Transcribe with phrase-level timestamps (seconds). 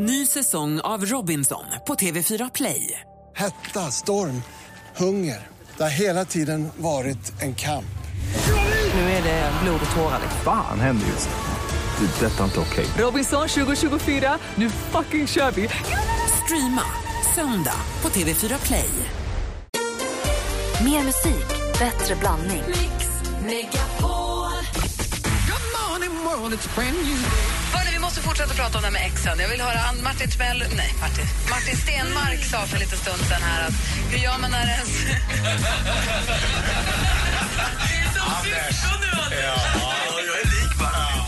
[0.00, 3.00] Ny säsong av Robinson på TV4 Play.
[3.36, 4.42] Hetta, storm,
[4.96, 5.46] hunger.
[5.76, 7.98] Det har hela tiden varit en kamp.
[8.94, 10.20] Nu är det blod och tårar.
[10.44, 12.06] Fan händer just nu.
[12.06, 12.26] Det.
[12.26, 12.86] är Detta är inte okej.
[12.98, 15.68] Robinson 2024, nu fucking kör vi!
[16.44, 16.84] Streama
[17.34, 18.90] söndag på TV4 Play.
[20.84, 22.62] Mer musik, bättre blandning.
[26.38, 27.57] Hörrni, vi
[28.08, 29.38] måste fortsätta prata om det här med exen.
[29.38, 33.20] Jag vill höra Ann- Martin Timell, nej, Martin, Martin Stenmark sa för en liten stund
[33.28, 33.74] sedan här att
[34.10, 34.88] hur gör man när ens...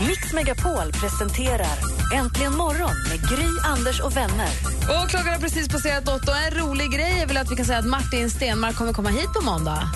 [0.07, 1.77] Mix Megapol presenterar
[2.13, 4.49] Äntligen morgon med Gry, Anders och vänner.
[4.89, 7.65] Och klockan har precis passerat åtta och en rolig grej är väl att vi kan
[7.65, 9.89] säga att Martin Stenmark kommer komma hit på måndag.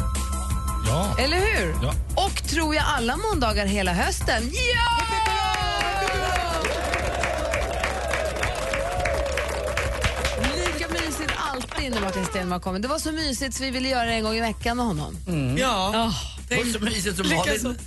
[0.87, 1.15] Ja.
[1.19, 1.75] Eller hur?
[1.83, 1.93] Ja.
[2.15, 4.51] Och tror jag alla måndagar hela hösten.
[4.53, 5.04] Ja!
[11.89, 12.79] När Martin Stenmark kommer.
[12.79, 15.17] Det var så mysigt så vi ville göra det en gång i veckan med honom.
[15.57, 15.91] Ja.
[15.95, 16.15] Åh,
[16.49, 17.77] Det var så mysigt som Malin,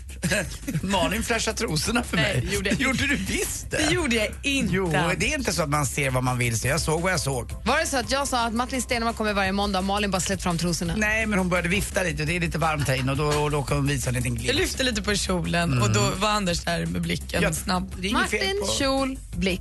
[0.82, 2.42] Malin flashade trosorna för mig.
[2.44, 3.76] Nej, gjorde jag gjorde du visst det?
[3.76, 4.74] Det gjorde jag inte.
[4.74, 6.68] Jo, det är inte så att man ser vad man vill se.
[6.68, 7.50] Jag såg vad jag såg.
[7.64, 10.20] Var det så att jag sa att Martin Stenmark kommer varje måndag och Malin bara
[10.20, 10.94] släppt fram trosorna?
[10.96, 12.24] Nej, men hon började vifta lite.
[12.24, 14.34] Det är lite varmt här inne och då, och då kan hon visa en liten
[14.34, 14.58] Jag glimt.
[14.58, 17.94] lyfte lite på kjolen och då var Anders där med blicken Ja, snabb.
[18.12, 19.60] Martin, kjol, blick.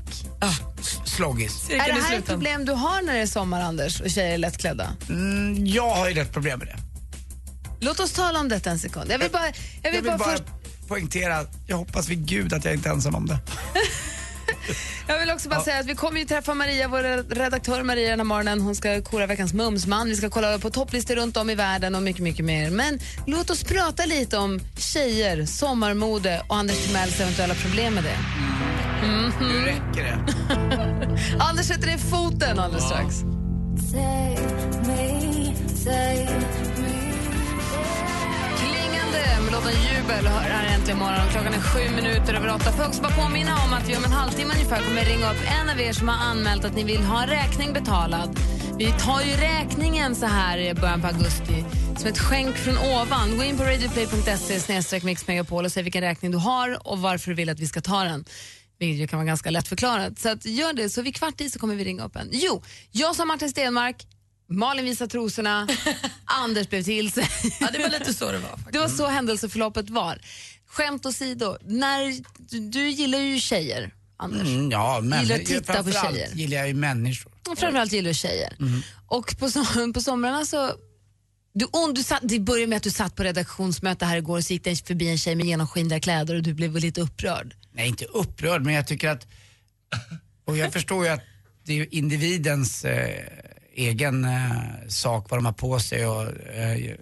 [0.79, 1.69] S- sloggis.
[1.69, 4.37] Är det här ett problem du har när det är sommar, Anders, och tjejer är
[4.37, 4.95] lättklädda?
[5.09, 6.77] Mm, jag har ju rätt problem med det.
[7.79, 9.11] Låt oss tala om detta en sekund.
[9.11, 10.43] Jag vill bara, jag vill Jag vill bara, bara först,
[10.87, 13.37] poängtera, jag hoppas vid gud att jag inte är ensam om det.
[15.07, 18.19] jag vill också bara säga att vi kommer ju träffa Maria, vår redaktör Maria den
[18.19, 18.61] här morgonen.
[18.61, 20.09] Hon ska kora veckans mumsman.
[20.09, 22.69] Vi ska kolla på topplistor runt om i världen och mycket, mycket mer.
[22.69, 28.46] Men låt oss prata lite om tjejer, sommarmode och Anders Timells eventuella problem med det.
[29.39, 30.19] Nu räcker det.
[31.39, 33.15] Anders sätter ner foten alldeles strax.
[38.59, 41.27] Klingande med låten Jubel hör här äntligen morgon.
[41.31, 42.71] Klockan är sju minuter över åtta.
[42.71, 45.69] Får också bara påminna om att vi om en halvtimme ungefär kommer ringa upp en
[45.69, 48.39] av er som har anmält att ni vill ha en räkning betalad.
[48.77, 51.65] Vi tar ju räkningen så här i början på augusti
[51.97, 53.37] som ett skänk från ovan.
[53.37, 57.49] Gå in på radioplay.se mixmegapol och säg vilken räkning du har och varför du vill
[57.49, 58.25] att vi ska ta den.
[58.79, 60.19] Vilket ju kan vara ganska lätt förklarat.
[60.19, 62.29] Så att gör det, så vid kvart i så kommer vi ringa upp en.
[62.31, 64.07] Jo, jag sa Martin Stenmark,
[64.49, 65.67] Malin visar trosorna,
[66.25, 67.29] Anders blev till sig.
[67.59, 68.49] Ja, det var lite så det var.
[68.49, 68.71] Faktiskt.
[68.73, 70.21] Det var så händelseförloppet var.
[70.67, 74.47] Skämt åsido, när, du, du gillar ju tjejer, Anders.
[74.47, 76.29] Mm, ja, men Gillar att titta på tjejer.
[76.33, 77.31] gillar jag ju människor.
[77.45, 78.57] Framförallt gillar du tjejer.
[79.07, 80.71] Och på, som, på somrarna så...
[81.57, 84.43] Du, om du satt, det började med att du satt på redaktionsmöte här igår och
[84.43, 87.55] så gick det förbi en tjej med genomskinliga kläder och du blev lite upprörd.
[87.71, 89.27] Nej, inte upprörd, men jag tycker att...
[90.45, 91.21] Och jag förstår ju att
[91.63, 93.27] det är ju individens eh,
[93.73, 94.51] egen eh,
[94.87, 96.95] sak vad de har på sig och eh,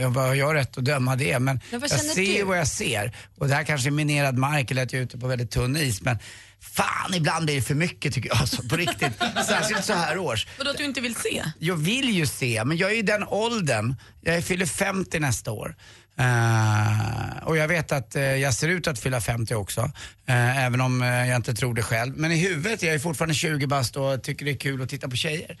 [0.00, 1.38] jag har jag rätt att döma det.
[1.38, 2.44] Men, vad jag ser du?
[2.44, 3.16] vad jag ser.
[3.38, 5.76] Och det här kanske är minerad mark eller att jag är ute på väldigt tunn
[5.76, 6.02] is.
[6.02, 6.18] Men
[6.62, 8.38] fan, ibland blir det för mycket tycker jag.
[8.38, 9.12] Alltså, på riktigt.
[9.46, 10.46] Särskilt så här års.
[10.58, 11.44] Vadå att du inte vill se?
[11.58, 13.94] Jag vill ju se, men jag är i den åldern.
[14.20, 15.76] Jag fyller 50 nästa år.
[16.18, 19.80] Eh, och jag vet att eh, jag ser ut att fylla 50 också.
[20.28, 22.16] eh, även om jag inte tror det själv.
[22.16, 25.08] Men i huvudet är jag fortfarande 20 bast och tycker det är kul att titta
[25.08, 25.58] på tjejer.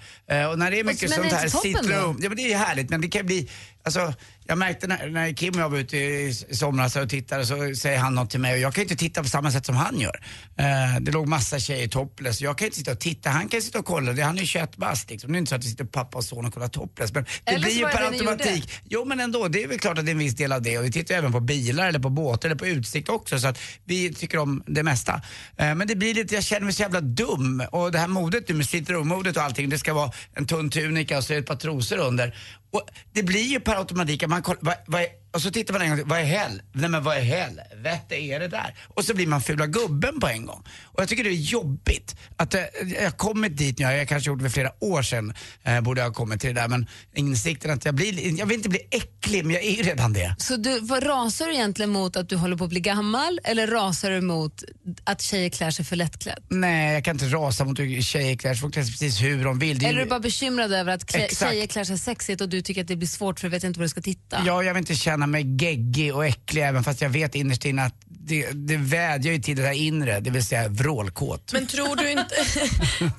[0.50, 2.18] Och när det är mycket är sånt här citron.
[2.22, 3.50] Ja men det är härligt men det kan bli,
[3.84, 4.14] alltså
[4.48, 7.98] jag märkte när, när Kim och jag var ute i somras och tittade så säger
[7.98, 10.20] han något till mig och jag kan inte titta på samma sätt som han gör.
[10.56, 12.40] Eh, det låg massa tjejer topless.
[12.40, 14.12] Jag kan inte sitta och titta, han kan sitta och kolla.
[14.12, 15.32] Det, han är ju 21 bast liksom.
[15.32, 17.12] Det är inte så att vi sitter pappa och son och kollar topless.
[17.14, 18.70] Men det Eller blir ju det per det automatik.
[18.88, 20.78] Jo men ändå, det är väl klart att det är en viss del av det.
[20.78, 23.38] Och vi tittar även på bilar eller på båtar eller på utsikt också.
[23.38, 25.22] Så att vi tycker om det mesta.
[25.56, 27.62] Eh, men det blir lite, jag känner mig så jävla dum.
[27.70, 29.68] Och det här modet nu med slittermodet och allting.
[29.68, 32.34] Det ska vara en tunn tunika och så ett par trosor under.
[32.70, 35.82] Och det blir ju per automatik man kollar, vad, vad är, och så tittar man
[35.82, 36.62] en gång till, vad är hell?
[36.72, 38.74] Nej men vad är helvete är det där?
[38.88, 40.64] Och så blir man fula gubben på en gång.
[40.82, 42.62] Och jag tycker det är jobbigt att eh,
[43.02, 45.34] jag kommit dit nu, jag har kanske gjort det för flera år sedan,
[45.64, 48.56] eh, borde jag ha kommit till det där, men insikten att jag blir, jag vill
[48.56, 50.36] inte bli äcklig, men jag är ju redan det.
[50.38, 53.66] Så du, vad rasar du egentligen mot att du håller på att bli gammal eller
[53.66, 54.64] rasar du mot
[55.04, 56.44] att tjejer klär sig för lättklädd?
[56.48, 59.44] Nej, jag kan inte rasa mot hur tjejer klär sig, folk klär sig precis hur
[59.44, 59.78] de vill.
[59.78, 62.48] Det är Eller är du bara bekymrad över att klä, tjejer klär sig sexigt och
[62.48, 64.42] du tycker att det blir svårt för du vet inte var du ska titta?
[64.46, 67.82] Ja, jag vill inte känna mig geggig och äcklig även fast jag vet innerst inne
[67.82, 71.52] att det, det vädjar ju till det där inre, det vill säga vrålkåt.
[71.52, 72.34] Men tror du inte,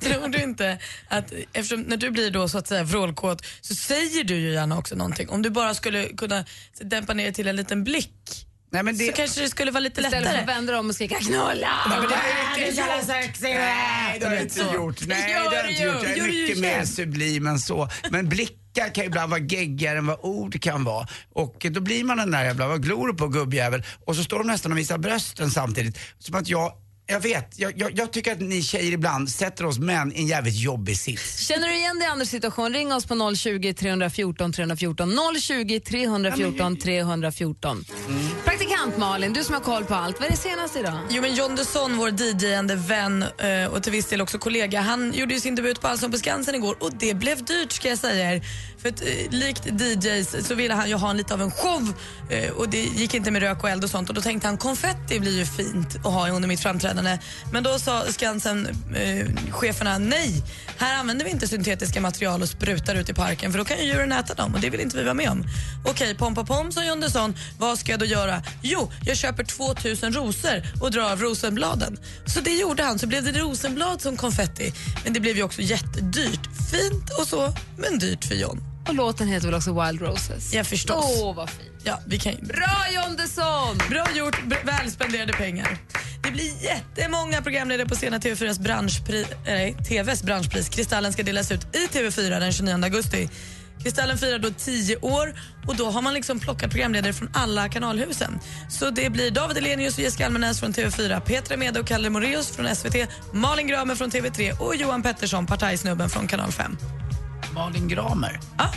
[0.00, 0.78] tror du inte
[1.08, 4.78] att eftersom när du blir då så att säga vrålkåt så säger du ju gärna
[4.78, 5.28] också någonting.
[5.28, 6.44] Om du bara skulle kunna
[6.80, 10.00] dämpa ner till en liten blick Nej, men det, så kanske det skulle vara lite
[10.00, 10.42] Istället för lättare.
[10.52, 11.44] att vända om och skrika knulla.
[11.88, 12.22] Nej, men det har
[12.58, 13.40] jag inte gjort.
[13.42, 15.06] Nej, det har jag inte gjort.
[15.06, 16.02] Nej, det har jag inte gjort.
[16.02, 17.88] Jag är mycket mer sublim än så.
[18.10, 21.06] Men blickar kan ju ibland vara geggigare än vad ord kan vara.
[21.34, 23.82] Och då blir man den där jävla, vad glor på gubbjävel?
[24.06, 25.98] Och så står de nästan och visar brösten samtidigt.
[26.18, 26.72] Som att jag,
[27.10, 30.26] jag vet, jag, jag, jag tycker att ni tjejer ibland sätter oss män i en
[30.26, 31.38] jävligt jobbig sits.
[31.38, 32.72] Känner du igen dig i Anders situation?
[32.72, 35.10] Ring oss på 020 314 314.
[35.40, 37.84] 020 314 314.
[38.44, 40.20] Praktikant Malin, du som har koll på allt.
[40.20, 40.98] Vad är det senaste idag?
[41.10, 45.12] Jo men John Dusson, vår DJ-ande vän eh, och till viss del också kollega, han
[45.12, 47.98] gjorde ju sin debut på Allsång på Skansen igår och det blev dyrt ska jag
[47.98, 48.42] säga er.
[48.82, 51.94] För att, eh, likt DJs så ville han ju ha en lite av en show
[52.30, 54.56] eh, och det gick inte med rök och eld och sånt och då tänkte han
[54.58, 57.18] konfetti blir ju fint att ha under mitt framträdande.
[57.52, 60.42] Men då sa Skansen-cheferna eh, nej,
[60.78, 63.84] här använder vi inte syntetiska material och sprutar ut i parken för då kan ju
[63.84, 65.44] djuren äta dem och det vill inte vi vara med om.
[65.84, 68.42] Okej, pompa pom pom sa John Dusson, vad ska jag då göra?
[68.62, 71.98] Jo, jag köper 2000 rosor och drar av rosenbladen.
[72.26, 74.72] Så det gjorde han, så blev det rosenblad som konfetti.
[75.04, 76.48] Men det blev ju också jättedyrt.
[76.70, 78.67] Fint och så, men dyrt för John.
[78.88, 80.54] Och låten heter väl också Wild Roses?
[80.54, 81.20] Ja, förstås.
[81.22, 81.70] Åh, vad fint.
[81.84, 82.34] Ja, vi kan.
[82.42, 83.78] Bra John Desson!
[83.90, 85.78] Bra gjort, väl spenderade pengar.
[86.22, 90.68] Det blir jättemånga programledare på scenen TV4s branschpris, nej, TVs branschpris.
[90.68, 93.28] Kristallen ska delas ut i TV4 den 29 augusti.
[93.82, 95.34] Kristallen firar då 10 år
[95.66, 98.38] och då har man liksom plockat programledare från alla kanalhusen.
[98.70, 102.50] Så det blir David Elenius och Jessica Almenäs från TV4, Petra Mede och Kalle Moreus
[102.50, 102.96] från SVT,
[103.32, 106.76] Malin Gramer från TV3 och Johan Pettersson, partajsnubben från Kanal 5.
[107.54, 108.40] Malin Gramer.
[108.58, 108.70] Ja,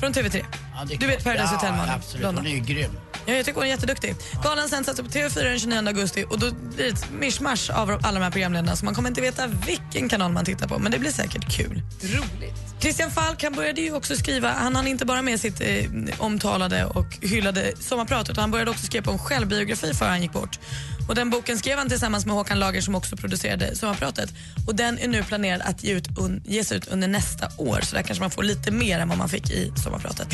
[0.00, 0.44] från TV3.
[0.74, 1.24] Ja, Du vet.
[1.24, 1.92] Paradise Hotel, Ja, Malin.
[1.94, 2.26] absolut.
[2.26, 2.90] Hon är ju grym.
[3.26, 4.14] Ja, jag tycker hon är jätteduktig.
[4.44, 7.90] Galan sänds alltså på TV4 den 29 augusti och då blir det ett mischmasch av
[7.90, 10.92] alla de här programledarna så man kommer inte veta vilken kanal man tittar på men
[10.92, 11.82] det blir säkert kul.
[12.02, 12.54] Roligt.
[12.80, 15.84] Christian Falk han började ju också skriva, han hann inte bara med sitt eh,
[16.18, 20.32] omtalade och hyllade sommarprat utan han började också skriva på en självbiografi före han gick
[20.32, 20.58] bort.
[21.08, 24.34] Och den boken skrev han tillsammans med Håkan Lager som också producerade sommarpratet.
[24.66, 27.96] Och den är nu planerad att ge ut un, ges ut under nästa år så
[27.96, 30.28] där kanske man får lite mer än vad man fick i sommarpratet.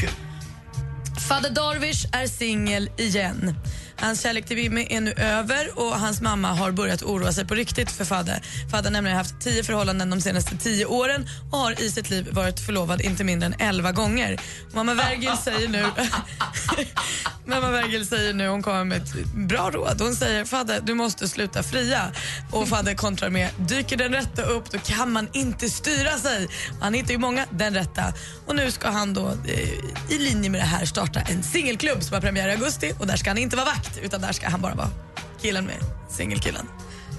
[1.29, 3.55] Fader Darwish är singel igen.
[4.01, 7.55] Hans kärlek till Mimmi är nu över och hans mamma har börjat oroa sig på
[7.55, 8.41] riktigt för Fadde.
[8.71, 12.29] Fadde har nämligen haft tio förhållanden de senaste tio åren och har i sitt liv
[12.33, 14.41] varit förlovad inte mindre än elva gånger.
[14.73, 15.85] Mamma Vergil säger nu
[17.47, 20.01] Mamma Vergil säger nu, hon kommer med ett bra råd.
[20.01, 22.13] Hon säger Fadde, du måste sluta fria.
[22.51, 26.49] Och Fadde kontrar med, dyker den rätta upp då kan man inte styra sig.
[26.81, 28.13] Han hittar ju många den rätta.
[28.47, 32.15] Och nu ska han då eh, i linje med det här starta en singelklubb som
[32.15, 34.49] har premiär i augusti och där ska han inte vara vacker vakt utan där ska
[34.49, 34.89] han bara vara
[35.43, 35.77] killen med
[36.09, 36.67] singelkillen.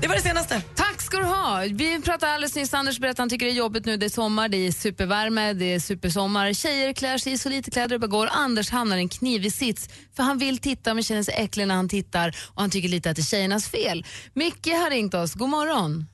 [0.01, 0.61] Det var det senaste.
[0.75, 1.61] Tack ska du ha.
[1.71, 3.97] Vi pratade alldeles nyss, Anders berättade han tycker det är jobbigt nu.
[3.97, 6.53] Det är sommar, det är supervärme, det är supersommar.
[6.53, 8.27] Tjejer klär sig i så lite kläder det bara går.
[8.31, 11.75] Anders hamnar i en knivig sits för han vill titta men känner sig äcklig när
[11.75, 14.05] han tittar och han tycker lite att det är tjejernas fel.
[14.33, 15.33] Micke har ringt oss.
[15.33, 16.05] God morgon.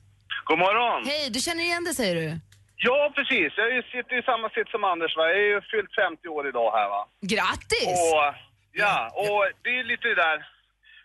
[0.44, 1.06] God morgon!
[1.06, 2.40] Hej, du känner igen det säger du?
[2.76, 3.50] Ja, precis.
[3.56, 5.16] Jag sitter i samma sitt som Anders.
[5.16, 5.22] Va?
[5.28, 6.88] Jag är ju fyllt 50 år idag här.
[6.94, 7.02] Va?
[7.32, 7.98] Grattis!
[8.12, 10.38] Och, ja, och det är lite det där...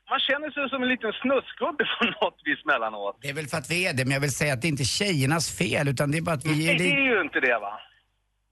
[0.10, 3.18] Man känner sig som en liten snuskgubbe på något vis mellanåt.
[3.22, 4.76] Det är väl för att vi är det, men jag vill säga att det är
[4.78, 6.96] inte tjejernas fel utan det är bara att vi är Nej, det lite...
[6.96, 7.74] är ju inte det va.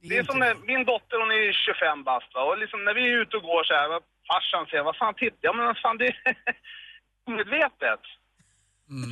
[0.09, 2.41] Det är som när min dotter, hon är 25 bast va?
[2.49, 3.87] och liksom när vi är ute och går så här,
[4.29, 5.55] farsan säger vad fan tittar jag?
[5.57, 6.15] Men vad fan det är
[7.27, 8.03] omedvetet.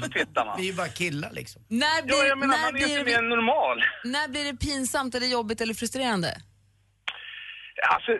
[0.03, 0.55] Så tittar man.
[0.57, 1.61] Vi är ju bara killar liksom.
[1.69, 3.77] När Ja, blir, jag menar när, man är blir inte det, mer normal.
[4.03, 6.31] när blir det pinsamt eller jobbigt eller frustrerande?
[7.93, 8.11] Alltså,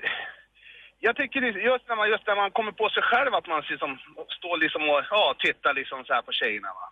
[1.05, 1.41] jag tycker
[1.72, 3.91] just när, man, just när man kommer på sig själv att man liksom,
[4.38, 6.72] står liksom och ja, tittar liksom så här på tjejerna.
[6.79, 6.88] Va?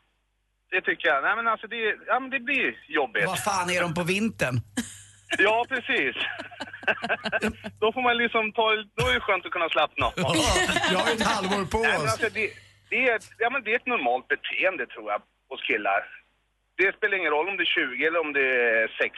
[0.71, 1.23] Det tycker jag.
[1.23, 2.67] Nej men alltså det, ja, men det blir
[2.99, 3.25] jobbigt.
[3.33, 4.55] Vad fan är de på vintern?
[5.47, 6.15] Ja, precis.
[7.81, 8.65] då får man liksom ta,
[8.97, 10.13] då är det skönt att kunna slappna av.
[10.93, 12.45] jag har ett halvår på Nej, men alltså, det,
[12.89, 16.01] det, är, ja, men det är ett normalt beteende tror jag hos killar.
[16.81, 18.45] Det spelar ingen roll om det är 20 eller om det
[18.81, 19.13] är 60.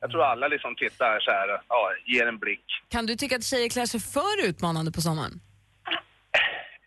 [0.00, 2.66] Jag tror alla liksom tittar så här, ja, ger en blick.
[2.88, 5.40] Kan du tycka att tjejer klär sig för utmanande på sommaren?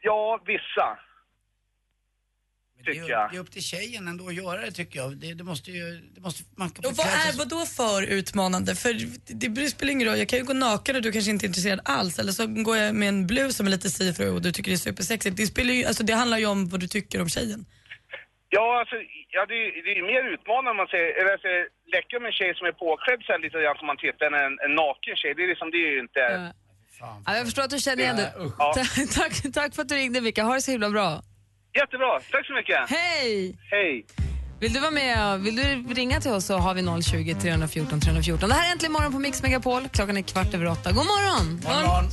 [0.02, 0.88] Ja, vissa.
[2.76, 3.32] Det, är, tycker ju- jag.
[3.32, 5.18] det är upp till tjejen ändå att göra det tycker jag.
[5.18, 6.02] Det, det måste ju...
[6.16, 8.76] Det måste, man kan Och vad är vad då för utmanande?
[8.76, 8.94] För
[9.34, 11.48] det, det spelar ingen roll, jag kan ju gå naken och du kanske inte är
[11.48, 14.52] intresserad alls eller så går jag med en blus som är lite see och du
[14.52, 15.38] tycker det är supersexigt.
[15.38, 17.66] Det, spelar ju, alltså det handlar ju om vad du tycker om tjejen.
[18.56, 18.96] Ja, alltså,
[19.36, 21.52] ja det, är- det är ju mer utmanande om man säger, eller alltså,
[21.96, 24.38] läcker med en tjej som är påklädd så här lite grann som man tittar än
[24.48, 25.32] en, en naken tjej.
[25.38, 26.24] Det är liksom, det är ju inte...
[27.00, 27.12] Ja.
[27.26, 28.32] Ja, jag förstår att du känner igen det.
[28.60, 28.74] Ja.
[29.20, 30.40] tack, tack för att du ringde Micke.
[30.40, 31.10] Ha det så himla bra.
[31.80, 32.80] Jättebra, tack så mycket.
[32.90, 33.58] Hej!
[33.72, 34.06] Hej.
[34.62, 35.40] Vill du vara med?
[35.40, 38.50] Vill du ringa till oss så har vi 020 314 314.
[38.50, 39.88] Det här är Äntligen morgon på Mix Megapol.
[39.94, 40.90] Klockan är kvart över åtta.
[40.92, 41.62] God morgon!
[41.64, 42.06] Morgon.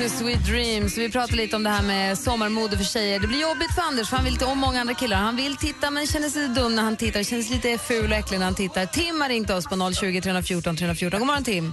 [0.00, 0.98] Med Sweet Dreams.
[0.98, 3.20] Vi pratar lite om det här med sommarmode för tjejer.
[3.20, 5.16] Det blir jobbigt för Anders, för han vill inte, och många andra killar.
[5.16, 7.22] Han vill titta men känner sig dum när han tittar.
[7.22, 8.86] Känns lite ful och äcklig när han tittar.
[8.86, 11.20] Tim har ringt oss på 020 314 314.
[11.20, 11.72] God morgon Tim.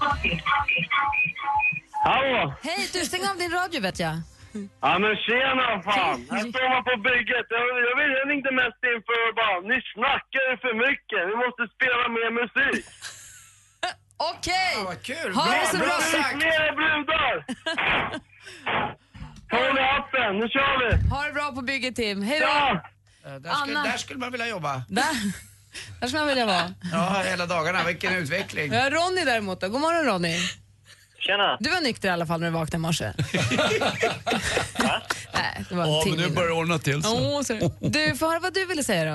[2.08, 2.54] Hallå!
[2.68, 4.16] Hej, du stäng av din radio vet jag.
[4.86, 6.20] Ja men tjena fan!
[6.32, 7.48] Här står man på bygget.
[7.58, 7.66] Jag,
[8.18, 11.22] jag, ringde mest in för att bara, ni snackar för mycket.
[11.30, 12.86] Ni måste spela mer musik.
[14.18, 14.54] Okej!
[14.76, 15.34] Ja, vad kul.
[15.36, 16.30] Ha det Bra, så bra sagt.
[16.42, 17.46] Fler brudar!
[19.52, 21.10] Håll i appen, nu kör vi!
[21.10, 22.22] Ha det bra på bygget Tim.
[22.22, 22.46] Hej då!
[22.46, 22.82] Ja!
[23.26, 23.84] Eh, Där skulle, Anna.
[23.92, 24.82] där skulle man vilja jobba.
[24.90, 25.06] Där,
[26.02, 26.74] där ska man vilja vara.
[26.94, 27.84] Ja, hela dagarna.
[27.84, 28.74] Vilken utveckling.
[28.74, 29.70] Ja, Ronny däremot då.
[29.70, 30.36] God morgon Ronny.
[31.20, 31.58] Tjena!
[31.60, 33.06] Du var nykter i alla fall när du vaknade i morse.
[35.34, 36.52] Nej, det var en timme innan.
[36.52, 37.54] ordna till Åh, så.
[37.80, 39.12] Du, får höra vad du ville säga då.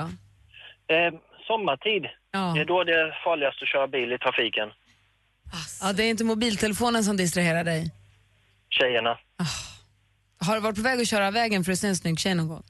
[0.95, 1.13] Eh,
[1.47, 2.39] sommartid, Ja.
[2.55, 4.69] det är då det är farligast att köra bil i trafiken.
[5.81, 7.91] Ja, det är inte mobiltelefonen som distraherar dig.
[8.69, 9.17] Tjejerna.
[10.39, 12.35] Har du varit på väg att köra av vägen för att se en snygg tjej
[12.35, 12.63] någon gång?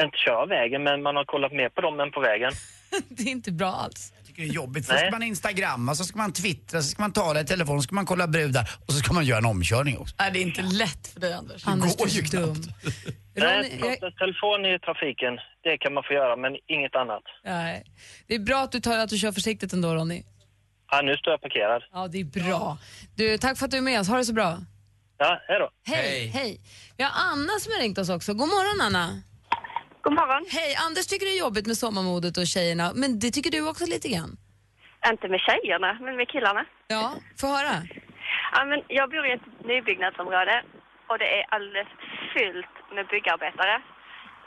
[0.00, 2.52] Inte köra vägen, men man har kollat mer på dem än på vägen.
[3.08, 4.12] Det är inte bra alls.
[4.16, 4.86] Jag tycker det är jobbigt.
[4.86, 7.82] Först ska man instagramma, så ska man twittra, så ska man tala i telefon, så
[7.82, 10.16] ska man kolla brudar och så ska man göra en omkörning också.
[10.18, 11.66] Nej, det är inte lätt för dig Anders.
[11.66, 12.56] Anders, går du är dum.
[13.34, 17.22] Nej, jag, telefon i trafiken, det kan man få göra, men inget annat.
[17.44, 17.84] nej.
[18.26, 20.22] Det är bra att du, tar, att du kör försiktigt ändå Ronny.
[20.94, 21.82] Ja, nu står jag parkerad.
[21.92, 22.78] Ja, det är bra.
[23.16, 24.08] Du, tack för att du är med oss.
[24.08, 24.50] Ha det så bra.
[25.18, 25.68] Ja, hej då.
[25.92, 26.26] Hej, Hej.
[26.28, 26.60] hej.
[26.96, 28.30] Vi har Anna som har ringt oss också.
[28.34, 29.06] God morgon Anna.
[30.02, 30.44] God morgon.
[30.58, 33.84] Hej, Anders tycker det är jobbigt med sommarmodet och tjejerna, men det tycker du också
[33.94, 34.32] lite grann.
[35.12, 36.64] Inte med tjejerna, men med killarna.
[36.88, 37.04] Ja,
[37.40, 37.74] få höra.
[38.54, 40.54] Ja, men jag bor i ett nybyggnadsområde
[41.08, 41.88] och det är alldeles
[42.34, 43.76] fyllt med byggarbetare.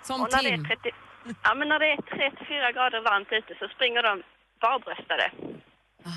[0.07, 0.65] Som och när det, är Tim.
[0.65, 0.89] 30,
[1.43, 1.97] ja, men när det är
[2.37, 4.13] 34 grader varmt ute så springer de
[4.65, 5.25] barbröstade,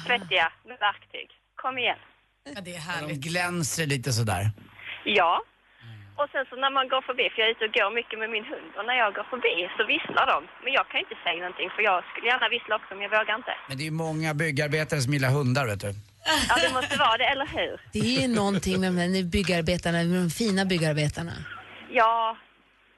[0.06, 1.28] svettiga, med verktyg.
[1.62, 2.00] Kom igen.
[2.54, 3.20] Ja, det är De härligt.
[3.28, 4.44] glänser lite sådär.
[5.04, 5.32] Ja.
[6.20, 8.30] Och sen så när man går förbi, för jag är ute och går mycket med
[8.36, 10.38] min hund, och när jag går förbi så visslar de.
[10.64, 13.34] Men jag kan inte säga någonting för jag skulle gärna vissla också men jag vågar
[13.42, 13.54] inte.
[13.68, 15.90] Men det är ju många byggarbetare som gillar hundar vet du.
[16.48, 17.74] Ja, det måste vara det, eller hur?
[17.94, 21.32] Det är ju någonting med de här byggarbetarna, med de fina byggarbetarna.
[22.00, 22.36] Ja,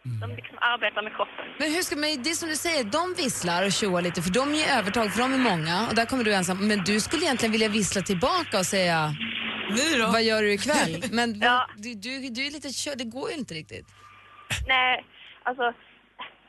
[0.02, 1.44] de liksom arbetar med kroppen.
[1.58, 4.30] Men hur ska man, det är som du säger, de visslar och tjoar lite för
[4.30, 6.68] de ger övertag för de är många och där kommer du ensam.
[6.68, 9.14] Men du skulle egentligen vilja vissla tillbaka och säga
[9.70, 10.06] Ni då?
[10.06, 11.04] vad gör du ikväll?
[11.12, 11.66] Men Ja.
[11.76, 13.86] du, du, du är lite kör, det går ju inte riktigt.
[14.66, 15.04] Nej,
[15.42, 15.62] alltså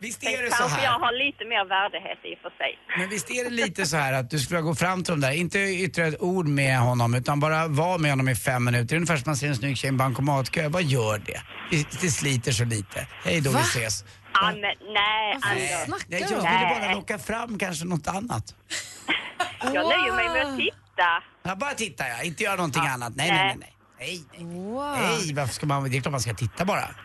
[0.02, 1.00] Visst är det så kanske jag här?
[1.00, 2.72] har lite mer värdighet i och för sig.
[2.98, 5.32] Men visst är det lite så här att du skulle gå fram till dem där,
[5.32, 8.96] inte yttra ett ord med honom utan bara vara med honom i fem minuter.
[8.96, 10.70] Ungefär som man ser en snygg tjej i en bankomatkö.
[10.70, 11.42] Vad gör det?
[12.02, 13.08] Det, sliter så lite.
[13.24, 13.62] Hej då, vi Va?
[13.62, 14.06] ses.
[14.34, 14.62] Ja, men
[14.94, 15.86] nej, Anders.
[15.86, 18.56] snackar Nej, jag ville bara locka fram kanske något annat.
[19.64, 21.10] Jag nöjer mig med att titta.
[21.44, 23.16] Ja, bara titta ja, inte göra någonting annat.
[23.16, 23.58] Nej, nej, nej.
[23.60, 23.76] nej.
[24.00, 24.46] Nej, nej.
[24.46, 24.98] Wow.
[24.98, 26.96] nej, varför ska man, det är klart man ska titta bara.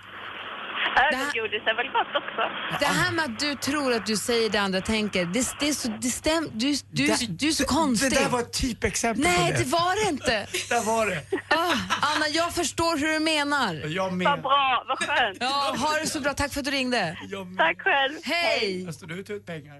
[0.96, 2.42] Ögongodis är väl gott också?
[2.80, 5.72] Det här med att du tror att du säger det andra tänker, det, det, är,
[5.72, 8.10] så, det stäm, du, du, Det- du är så konstig.
[8.12, 9.58] Det där var ett typexempel på Nej, det.
[9.58, 10.46] det var det inte.
[10.68, 11.20] Där var det.
[11.48, 11.72] Ah,
[12.14, 13.74] Anna, jag förstår hur du menar.
[13.86, 14.42] Jag Vad med.
[14.42, 15.36] bra, vad skönt.
[15.40, 16.32] Ja, ha det så bra.
[16.34, 17.18] Tack för att du ringde.
[17.30, 17.58] Jag med.
[17.58, 18.12] Tack själv.
[18.24, 18.84] Hej!
[18.84, 19.76] Jag står ut ut pengar.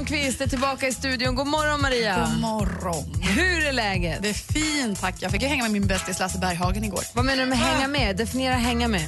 [0.06, 1.34] Granqvist är tillbaka i studion.
[1.34, 2.28] God morgon Maria.
[2.30, 3.22] God morgon.
[3.22, 4.22] Hur är läget?
[4.22, 5.14] Det är fint tack.
[5.18, 7.00] Jag fick ju hänga med min bästis Lasse Berghagen igår.
[7.14, 8.16] Vad menar du med hänga med?
[8.16, 9.04] Definiera hänga med.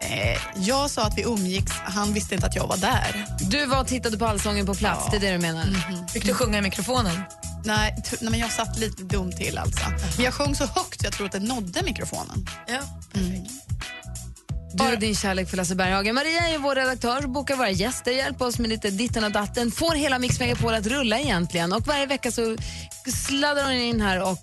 [0.00, 3.26] Eh, jag sa att vi umgicks, han visste inte att jag var där.
[3.50, 5.64] Du var och tittade på Allsången på plats, det är det du menar?
[6.08, 7.22] Fick du sjunga i mikrofonen?
[7.64, 9.84] Nej, nej men jag satt lite dumt till alltså.
[10.16, 12.46] Men jag sjöng så högt så jag tror att det nådde mikrofonen.
[12.66, 12.80] Ja.
[13.12, 13.20] Du
[14.80, 16.14] och din kärlek för Lasse Berghagen.
[16.14, 19.94] Maria är vår redaktör, bokar våra gäster, hjälper oss med lite ditten och datten, får
[19.94, 21.72] hela Mix Megapol att rulla egentligen.
[21.72, 22.56] Och varje vecka så
[23.28, 24.38] sladdar hon in här och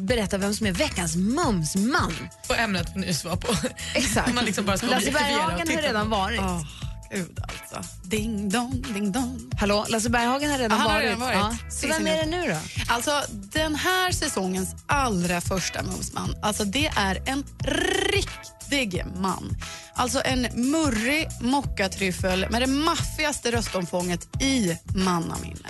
[0.00, 2.14] berättar vem som är veckans mumsman.
[2.48, 3.54] På ämnet vi nyss var på.
[3.94, 4.34] Exakt.
[4.34, 6.40] Man liksom bara ska Lasse och Berghagen har redan varit.
[6.40, 6.62] Åh,
[7.10, 7.92] gud alltså.
[8.04, 9.50] Ding dong, ding dong.
[9.60, 11.04] Hallå, Lasse Berghagen har redan Han har varit.
[11.04, 11.36] redan varit.
[11.36, 11.56] Ja.
[11.70, 12.58] Så vem är det nu då?
[12.94, 17.44] Alltså, den här säsongens allra första mumsman, alltså det är en
[18.12, 18.53] riktig
[19.20, 19.56] man.
[19.94, 25.68] Alltså en murrig mockatryffel med det maffigaste röstomfånget i mannaminne.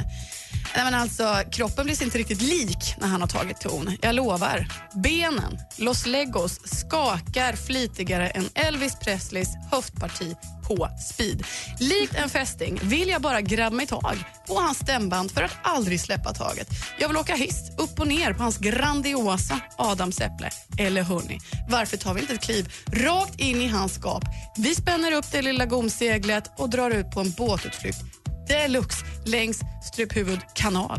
[0.75, 3.97] Nej, men alltså, kroppen blir inte riktigt lik när han har tagit ton.
[4.00, 4.66] Jag lovar.
[4.95, 10.37] Benen, Los Legos, skakar flitigare än Elvis Presleys höftparti
[10.69, 11.45] på speed.
[11.81, 14.16] Likt en fästing vill jag bara grabba mig tag
[14.47, 16.69] på hans stämband för att aldrig släppa taget.
[16.99, 20.50] Jag vill åka hiss upp och ner på hans grandiosa adamsäpple.
[20.78, 21.38] Eller hörni,
[21.69, 24.25] varför tar vi inte ett kliv rakt in i hans skap?
[24.57, 28.04] Vi spänner upp det lilla gomseglet och drar ut på en båtutflykt
[28.48, 29.60] deluxe längs
[29.92, 30.98] struphuvud kanal.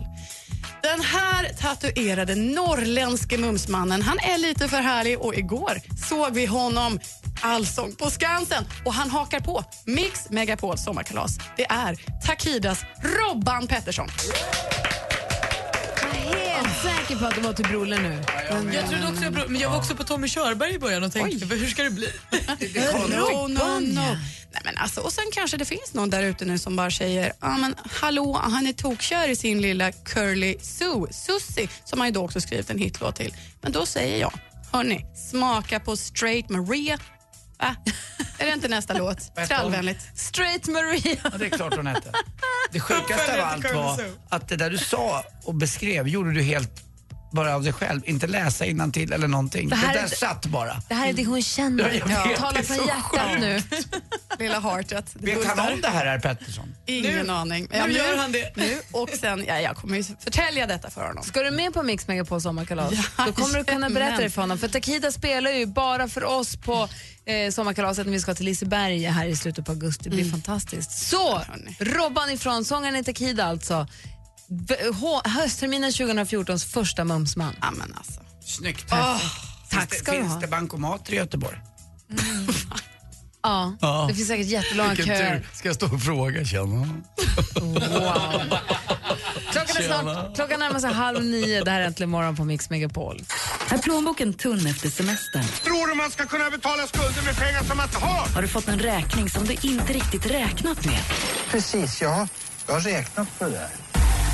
[0.83, 6.99] Den här tatuerade norrländske mumsmannen, han är lite för härlig och igår såg vi honom
[7.41, 11.37] Allsång på Skansen och han hakar på Mix Megapols sommarkalas.
[11.57, 14.07] Det är Takidas Robban Pettersson.
[16.57, 18.21] Jag är helt säker på att det var till Brolle nu.
[18.74, 21.12] Jag trodde också jag, bro- men jag var också på Tommy Körberg i början och
[21.12, 22.09] tänkte, hur ska det bli?
[23.09, 24.17] No, no, no.
[24.51, 27.33] Nej, men alltså, och sen kanske det finns någon där ute nu som bara säger
[27.39, 32.12] ah, men hallå, han är tokkär i sin lilla Curly Sue, Susie, som han ju
[32.13, 33.33] då också skrivit en hitlåt till.
[33.62, 34.33] Men då säger jag,
[34.71, 36.97] hörni, smaka på Straight Maria.
[37.59, 37.75] Va?
[38.38, 39.35] Är det inte nästa låt?
[39.47, 40.17] Trallvänligt.
[40.19, 41.17] Straight Maria.
[41.24, 42.12] Ja, det är klart hon hette.
[42.71, 46.85] Det sjukaste av allt var att det där du sa och beskrev gjorde du helt
[47.36, 48.01] bara av dig själv.
[48.06, 49.70] Inte läsa till eller någonting.
[49.70, 50.82] Det Det, här där är- satt bara.
[50.89, 51.84] Det här är det hon känner.
[52.10, 53.62] Ja, jag vet, Tala det från hjärtat nu.
[54.39, 55.06] Lilla heartet.
[55.13, 56.75] det Vet han om det här, herr Pettersson?
[56.86, 57.68] Ingen Nu- aning.
[57.72, 58.56] nu gör han det.
[58.56, 61.24] Nu och sen, ja, jag kommer ju förtälja detta för honom.
[61.24, 62.94] Ska du med på Mix Megapol sommarkalas?
[63.18, 64.58] Ja, Då kommer du kunna berätta det för honom.
[64.58, 66.89] För Takida spelar ju bara för oss på
[67.25, 70.04] eh, sommarkalaset när vi ska till Liseberg här i slutet på augusti.
[70.04, 70.32] Det blir Mm.
[70.32, 70.92] fantastiskt.
[70.92, 71.42] Så,
[71.80, 73.88] Robban ifrån, sångaren i Takida alltså.
[75.25, 77.55] Höstterminen 2014s första mumsman.
[77.61, 78.21] Ja, men alltså.
[78.45, 78.79] Snyggt.
[78.79, 78.91] Finns
[79.69, 80.39] tack det- ska du Finns ha.
[80.39, 81.57] det bankomater i Göteborg?
[83.43, 84.05] Ja, Ja.
[84.09, 85.47] det finns säkert jättelånga köer.
[85.53, 86.45] Ska jag stå och fråga?
[86.45, 86.65] Tjena.
[87.55, 87.79] Wow.
[89.51, 91.63] Klockan, är snart, klockan närmar sig halv nio.
[91.63, 93.23] Det här är Äntligen morgon på Mix Megapol.
[93.69, 95.43] Är plånboken tunn efter semestern?
[95.63, 98.27] Tror du man ska kunna betala skulder med pengar som man inte har?
[98.35, 100.99] Har du fått en räkning som du inte riktigt räknat med?
[101.51, 102.27] Precis, ja.
[102.67, 103.69] Jag har räknat på det där.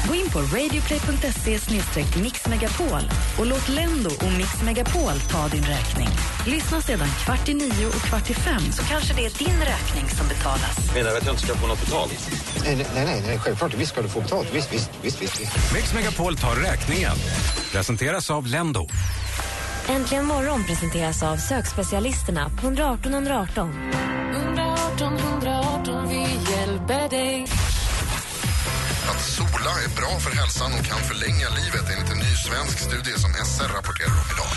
[0.08, 1.60] Gå in på radioplay.se
[2.22, 3.02] mixmegapol
[3.40, 6.10] och låt Lendo och Mix Megapol ta din räkning.
[6.48, 10.10] Lyssna sedan kvart i nio och kvart i fem så kanske det är din räkning
[10.10, 10.94] som betalas.
[10.96, 12.30] Menar du att jag inte ska få något betalt?
[12.64, 13.74] Nej, nej, nej, nej självklart.
[13.74, 14.48] Visst ska du få betalt.
[14.54, 15.42] Visst, visst, visst, visst.
[15.42, 15.74] visst.
[15.74, 17.16] Mix Megapol tar räkningen.
[17.72, 18.88] Presenteras av Lendo.
[19.90, 23.92] Äntligen morgon presenteras av sökspecialisterna på 118 118.
[24.36, 27.48] 118 118, vi hjälper dig.
[29.10, 33.20] Att sola är bra för hälsan och kan förlänga livet enligt en ny svensk studie
[33.20, 34.52] som SR rapporterar om idag.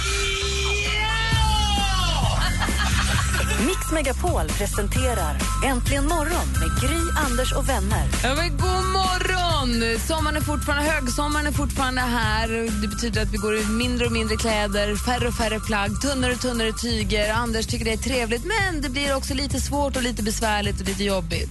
[3.67, 8.09] Mix Megapol presenterar Äntligen morgon med Gry, Anders och vänner.
[8.23, 9.99] Ja, men god morgon!
[10.09, 12.49] Sommaren är fortfarande, högsommaren är fortfarande här.
[12.83, 16.33] Det betyder att vi går i mindre och mindre kläder, färre och färre plagg, tunnare
[16.33, 17.33] och tunnare tyger.
[17.33, 20.87] Anders tycker det är trevligt, men det blir också lite svårt och lite besvärligt och
[20.87, 21.51] lite jobbigt.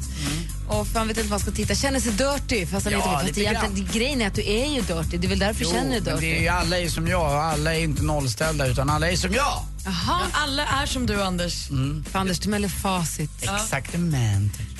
[0.79, 1.75] Och för man vet inte vad man ska titta.
[1.75, 2.65] Känner sig dirty.
[2.65, 5.17] Fast, han Ja, inte, fast lite egentligen, grejen är att du är ju dirty.
[5.17, 6.27] Det är väl därför du känner dig men dirty.
[6.27, 9.15] det är ju, alla är som jag och alla är inte nollställda utan alla är
[9.15, 9.65] som jag.
[9.85, 10.21] Jaha.
[10.31, 11.67] Alla är som du, Anders.
[12.11, 13.31] För Anders Timell är facit.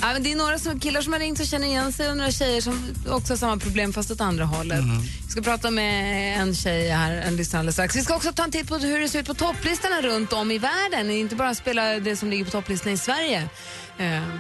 [0.02, 2.18] Ja, men det är några som, killar som har ringt och känner igen sig och
[2.18, 4.80] några tjejer som också har samma problem fast åt andra hållet.
[5.26, 7.96] Vi ska prata med en tjej här, en lyssnare alldeles strax.
[7.96, 10.52] Vi ska också ta en titt på hur det ser ut på topplistorna runt om
[10.52, 11.12] i världen.
[11.12, 13.50] Inte bara spela det som ligger på topplistan i Sverige.
[13.98, 14.40] Ehm,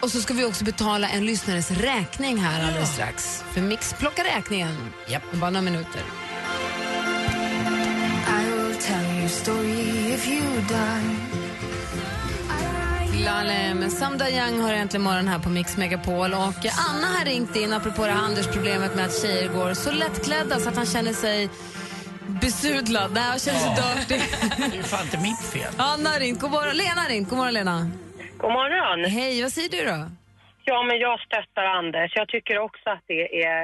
[0.00, 3.44] och så ska vi också betala en lyssnares räkning här alldeles strax.
[3.52, 4.92] För Mix plockar räkningen
[5.32, 6.02] om bara några minuter.
[13.24, 16.34] Lale med Samda Young har äntligen morgon här på Mix Megapol.
[16.34, 20.60] Och Anna har ringt in apropå det här Anders-problemet med att tjejer går så lättklädda
[20.60, 21.50] så att han känner sig
[22.40, 23.10] besudlad.
[23.14, 24.24] Nej, han känner sig dirty.
[24.70, 25.72] Det är fan inte mitt fel.
[25.76, 26.40] Anna har ringt.
[26.40, 26.76] God morgon.
[26.76, 27.28] Lena har ringt.
[27.28, 27.90] God morgon, Lena.
[28.40, 29.10] God morgon.
[29.16, 29.98] Hej, vad säger du då?
[30.64, 32.12] Ja, men jag stöttar Anders.
[32.20, 33.62] Jag tycker också att det är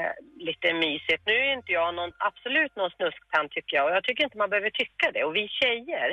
[0.49, 1.23] lite mysigt.
[1.27, 4.51] Nu är inte jag någon, absolut någon snusktant tycker jag och jag tycker inte man
[4.51, 5.25] behöver tycka det.
[5.25, 6.09] Och vi tjejer,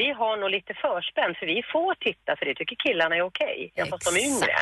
[0.00, 3.58] vi har nog lite förspänn för vi får titta för det tycker killarna är okej.
[3.72, 4.56] Okay, fast de är yngre.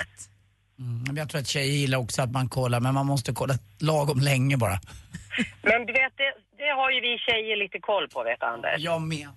[0.82, 3.54] Mm, men jag tror att tjejer gillar också att man kollar men man måste kolla
[3.90, 4.78] lagom länge bara.
[5.62, 8.78] Men du vet, det, det har ju vi tjejer lite koll på vet du, Anders.
[8.78, 9.28] Jag med.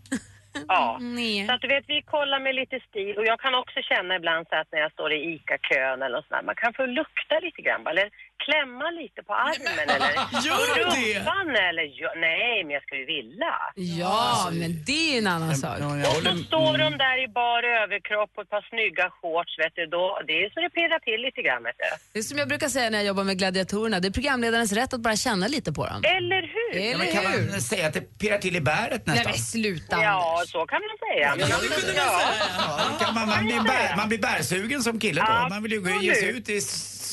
[0.68, 0.98] Ja.
[1.02, 1.48] Nej.
[1.48, 4.48] Så att du vet, vi kollar med lite stil och jag kan också känna ibland
[4.50, 7.40] så att när jag står i ICA-kön eller något sånt där, man kan få lukta
[7.40, 8.10] lite grann eller
[8.46, 10.12] klämma lite på armen eller
[10.48, 11.20] Gör du det?
[11.20, 13.54] rumpan eller ja, nej, men jag skulle ju vilja.
[14.02, 15.78] Ja, men det är en annan sak.
[16.12, 19.86] Och så står de där i bar överkropp och ett par snygga shorts, vet du,
[19.96, 21.90] då, det är så det pirrar till lite grann, vet du.
[22.14, 24.94] Det är som jag brukar säga när jag jobbar med gladiatorerna, det är programledarens rätt
[24.94, 26.02] att bara känna lite på dem.
[26.18, 26.72] Eller hur?
[26.80, 27.52] Ja, Eller men kan hur?
[27.52, 29.16] man säga att det pirrar till i bäret nästan?
[29.16, 31.28] Nej men sluta Ja, så kan man säga.
[31.40, 32.22] Ja, det kunde man ja.
[32.58, 35.50] Ja, kan man, man, blir bär, man blir bärsugen som kille då.
[35.50, 36.62] Man vill ju ge sig ut i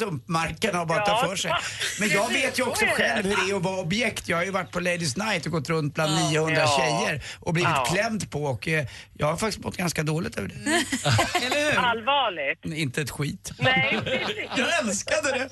[0.01, 1.53] sumpmarkerna och bara ta Ja, för sig.
[2.01, 4.29] Men jag vet ju också så själv hur det är att vara objekt.
[4.29, 6.77] Jag har ju varit på Ladies Night och gått runt bland 900 Ja.
[6.79, 7.85] tjejer och blivit Ja.
[7.93, 11.77] klämd på och eh, jag har faktiskt mått ganska dåligt över det.
[11.77, 12.79] Allvarligt.
[12.79, 13.53] Inte ett skit.
[13.59, 14.37] Nej, precis.
[14.57, 15.49] Jag älskade det.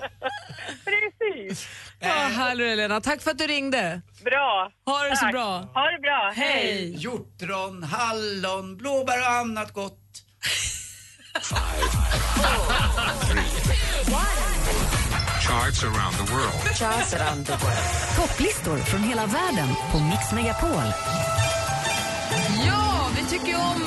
[0.85, 1.69] Precis.
[2.01, 4.01] Ja, härligt Elena, tack för att du ringde.
[4.25, 4.71] Bra.
[4.87, 5.33] Ha det så Tack.
[5.33, 5.49] bra.
[5.75, 6.33] Ha det bra.
[6.37, 6.95] Hej.
[6.99, 9.99] Hjortron, hallon, blåbär och annat gott.
[15.40, 17.83] Charts around the world.
[18.16, 20.83] Topplistor från hela världen på Mix Megapol.
[22.66, 23.83] Ja, vi tycker om...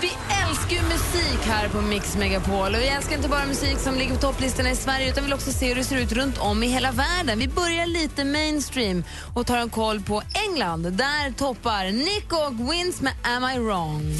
[0.00, 0.10] Vi
[0.48, 2.74] älskar ju musik här på Mix Megapol.
[2.74, 5.52] Och vi älskar inte bara musik som ligger på topplistorna i Sverige utan vill också
[5.52, 7.38] se hur det ser ut runt om i hela världen.
[7.38, 9.04] Vi börjar lite mainstream
[9.34, 10.82] och tar en koll på England.
[10.82, 14.14] Där toppar Nico och Wins med Am I wrong?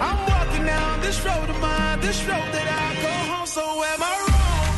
[0.00, 0.27] I'm
[0.58, 3.46] walking down this road of mine, this road that I go home.
[3.46, 4.74] So am I wrong?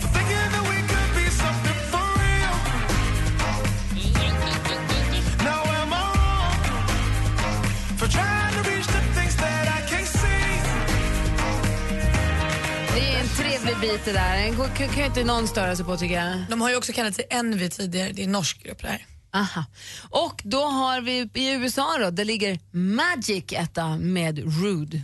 [0.00, 2.54] For thinking that we could be something for real.
[5.44, 6.58] Now am I wrong?
[7.98, 10.52] For trying to reach the things that I can't see.
[12.94, 14.36] Det är en trevlig bit det där.
[14.36, 16.44] Den kan kan ju inte någon störa sig på tycker jag.
[16.50, 19.15] De har ju också kallat sig Envy tidigare, det är en norsk grupp det här.
[19.36, 19.64] Aha.
[20.10, 25.02] Och då har vi i USA då, där ligger Magic etta med Rude.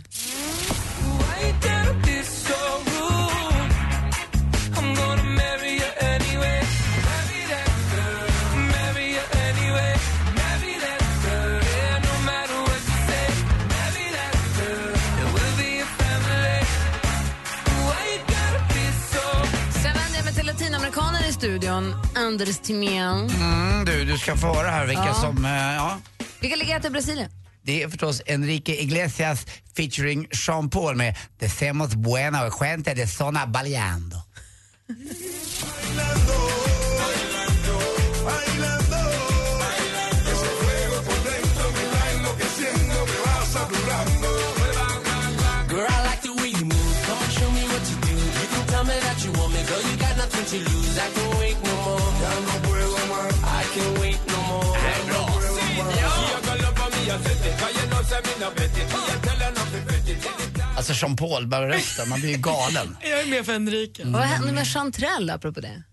[21.43, 23.29] Studion, Anders Timén.
[23.29, 25.13] Mm, du, du ska få höra här vilka Ja.
[25.13, 25.99] som, eh, ja.
[26.39, 27.29] Vilka ligger i Brasilien?
[27.63, 29.45] Det är förstås Enrique Iglesias
[29.77, 34.17] featuring Sean Paul med Decemos buena och gente de zona baleando.
[61.03, 62.97] Jean Paul bara rösten, man blir ju galen.
[63.01, 64.01] Jag är med för Enrique.
[64.01, 64.13] Mm.
[64.13, 65.83] Vad hände med Chantrell apropå det?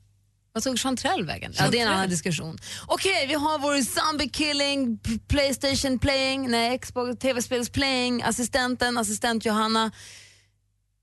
[0.53, 1.53] Vad tog Chantrell vägen?
[1.53, 1.67] Chantrell.
[1.67, 2.59] Ja, det är en annan diskussion.
[2.87, 9.45] Okej, okay, vi har vår zombie killing, Playstation playing, nej, Xbox, tv-spels playing, assistenten, assistent
[9.45, 9.91] Johanna.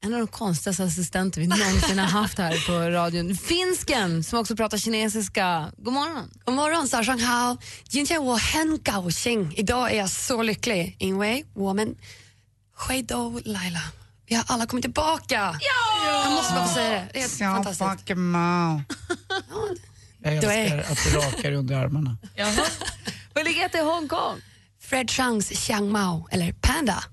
[0.04, 3.36] En av de konstigaste assistenter vi någonsin har haft här på radion.
[3.36, 5.72] Finsken som också pratar kinesiska.
[5.78, 6.32] God morgon.
[6.46, 7.58] God morgon, Sarsan Hao.
[9.56, 10.96] Idag är jag så lycklig.
[11.00, 11.96] Inway, woman,
[12.76, 13.82] Shaido Laila.
[14.30, 15.60] Vi har alla kommit tillbaka.
[15.60, 16.22] Ja!
[16.24, 17.08] Jag måste bara få säga det.
[17.14, 17.90] Det är helt fantastiskt.
[18.00, 18.84] fucking mouth.
[20.24, 22.18] Jag Du är- älskar att du rakar under armarna.
[23.34, 24.42] Vad ligger etta i Hongkong?
[24.82, 27.04] Fred Changs Xiang Mao, eller Panda.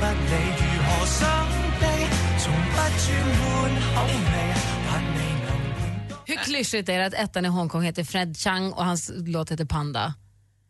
[0.00, 1.22] 不理如何想
[1.80, 1.84] 避，
[2.38, 4.36] 从不转换口味，
[4.86, 5.48] 但未能。
[6.26, 9.64] Hur klyschigt är det att ettan i Hongkong heter Fred Chang och hans låt heter
[9.64, 10.14] Panda?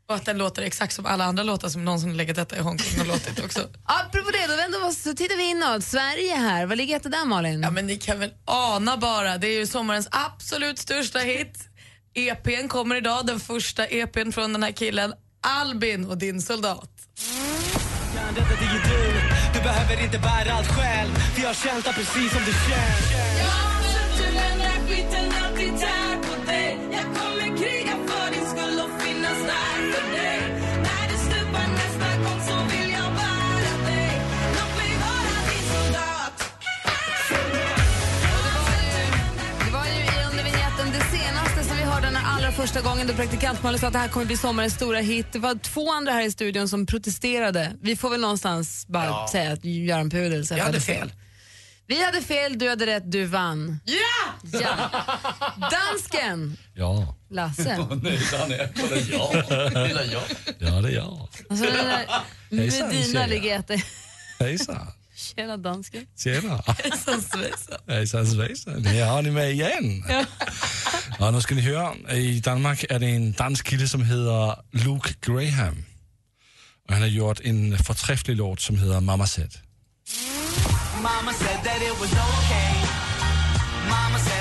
[0.06, 2.60] Och att den låter exakt som alla andra låtar som någon som legat detta i
[2.60, 3.60] Hongkong har låtit också.
[3.84, 5.84] Apropå det, då vänder vi oss, så tittar vi inåt.
[5.84, 7.62] Sverige här, vad ligger etta där Malin?
[7.62, 11.68] Ja men ni kan väl ana bara, det är ju sommarens absolut största hit.
[12.14, 16.89] EPn kommer idag, den första EPn från den här killen Albin och din soldat.
[18.35, 19.21] Detta det är du,
[19.53, 21.15] du behöver inte bära allt själv.
[21.15, 23.45] För jag kämpar precis som du känns Det
[24.75, 26.08] var ju i under vignetten det senaste
[42.49, 45.27] allra första gången då praktikant Malin sa att det här kommer bli sommarens stora hit.
[45.31, 47.73] Det var två andra här i studion som protesterade.
[47.81, 49.29] Vi får väl någonstans bara Ja.
[49.31, 51.11] säga att Göran Pudel Jag hade fel.
[51.87, 53.79] Vi hade fel, du hade rätt, du vann.
[53.85, 54.49] Ja!
[54.61, 54.89] Ja!
[55.71, 56.57] Dansken!
[56.73, 57.15] Ja.
[57.29, 57.87] Lasse.
[58.03, 59.31] Nej, Danne, kolla ja.
[59.87, 60.23] Lilla jag.
[60.59, 61.29] Ja, det är jag.
[61.49, 62.07] Alltså, den där
[62.49, 63.81] Medina jätte...
[64.39, 64.87] Hejsan.
[65.35, 66.05] Tjena dansken.
[66.17, 66.63] Tjena.
[66.83, 67.77] Hejsan svejsan.
[67.87, 68.85] Hejsan svejsan.
[68.85, 70.03] Här har ni med igen.
[70.09, 70.25] Ja.
[71.27, 75.13] Och nu ska ni höra, i Danmark är det en dansk kille som heter Luke
[75.21, 75.85] Graham.
[76.87, 79.53] Och han har gjort en förträfflig låt som heter Mamma Said.
[81.01, 82.71] Mama said that it was okay.
[83.89, 84.38] Mama said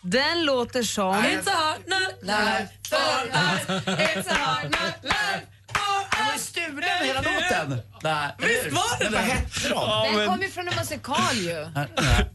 [0.00, 1.14] Den låter som...
[1.14, 3.86] It's a hard nut life for us.
[3.86, 7.82] It's a hard nut life for Den var ju stulen hela låten.
[8.02, 9.18] Nej, Visst var det vad det?
[9.18, 10.16] hette de?
[10.18, 11.66] Den kom ju från en musikal ju.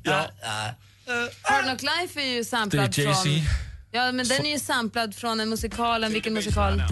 [0.04, 0.26] Ja.
[1.42, 3.06] Hard Knock Life är ju Det samplad från...
[3.92, 6.04] Ja, men den är ju samplad från en musikal.
[6.04, 6.84] En vilken musikal?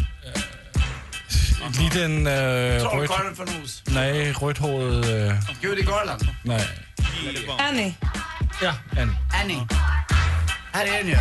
[1.79, 2.81] Liten äh, röd...
[2.81, 3.83] Trollkarlen från Oz.
[3.85, 5.27] Nej, rödhårig...
[5.29, 6.21] Äh, Judy Garland.
[6.43, 6.67] nej.
[7.59, 7.93] Annie.
[8.61, 9.15] Ja, en.
[9.41, 9.67] Annie.
[10.71, 11.17] Här är den ju.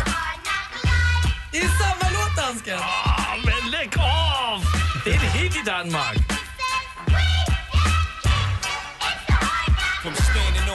[1.51, 2.79] Det är samma låt dansken.
[2.79, 4.63] Ah, men lägg av!
[5.05, 6.26] Det är en hit i Danmark.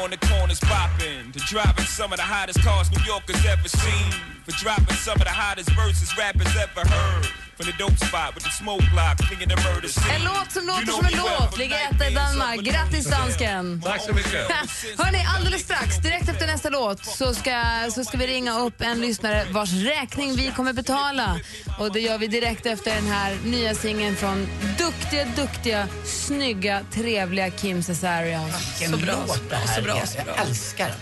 [0.02, 4.12] On the corners popping to driving some of the hottest cars New Yorkers ever seen.
[4.44, 7.26] For dropping some of the hottest verses rappers ever heard.
[7.56, 10.14] From the dope spot with the smoke block, clinging the murder scene.
[10.14, 12.60] En låt som låter You know som en låt ligger etta i Danmark.
[12.60, 13.82] Grattis dansken!
[13.84, 14.50] Tack så mycket.
[14.98, 17.62] Hörni, alldeles strax, direkt efter nästa låt, så ska,
[17.94, 21.40] så ska vi ringa upp en lyssnare vars räkning vi kommer betala.
[21.78, 24.46] Och det gör vi direkt efter den här nya singeln från
[24.78, 28.50] duktiga, duktiga, snygga, trevliga Kim Cesarion.
[28.78, 29.91] Vilken låt det här så bra, så bra.
[29.96, 30.96] Jag älskar den.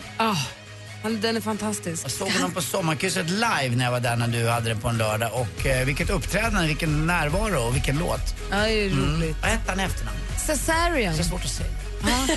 [1.02, 2.04] Han- den är fantastisk.
[2.04, 4.88] Jag såg honom på Sommarkrysset live när jag var där när du hade den på
[4.88, 5.30] en lördag.
[5.32, 8.20] Och eh, vilket uppträdande, vilken närvaro och vilken låt.
[8.50, 9.36] Ja, det är ju roligt.
[9.42, 10.18] Vad hette han i efternamn?
[10.46, 11.16] Cesarion.
[11.16, 11.68] Så svårt att säga.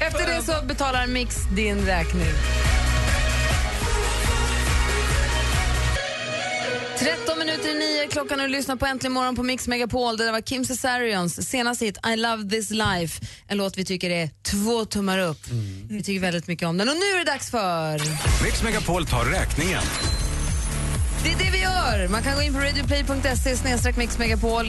[0.00, 2.26] Efter det så betalar Mix din räkning.
[7.00, 10.16] 13 minuter i nio klockan och du lyssnar på Äntligen morgon på Mix Megapol.
[10.16, 13.26] Det där var Kim Cesarions senaste hit I love this life.
[13.48, 15.46] En låt vi tycker är två tummar upp.
[15.88, 16.88] Vi tycker väldigt mycket om den.
[16.88, 17.92] Och nu är det dags för...
[18.44, 19.82] Mix Megapol tar räkningen.
[21.24, 22.08] Det är det vi gör!
[22.08, 23.54] Man kan gå in på radioplay.se.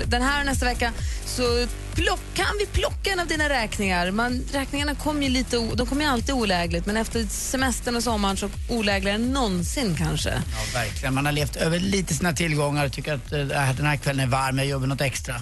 [0.06, 0.94] Den här och nästa vecka
[1.26, 4.12] så plock, kan vi plocka en av dina räkningar.
[4.12, 8.38] Man, räkningarna kommer ju lite, de kommer ju alltid olägligt men efter semestern och sommaren
[8.38, 10.30] så olägligare än någonsin kanske.
[10.30, 11.14] Ja, verkligen.
[11.14, 13.40] Man har levt över lite sina tillgångar och tycker att eh,
[13.78, 15.36] den här kvällen är varm, jag gör väl något extra.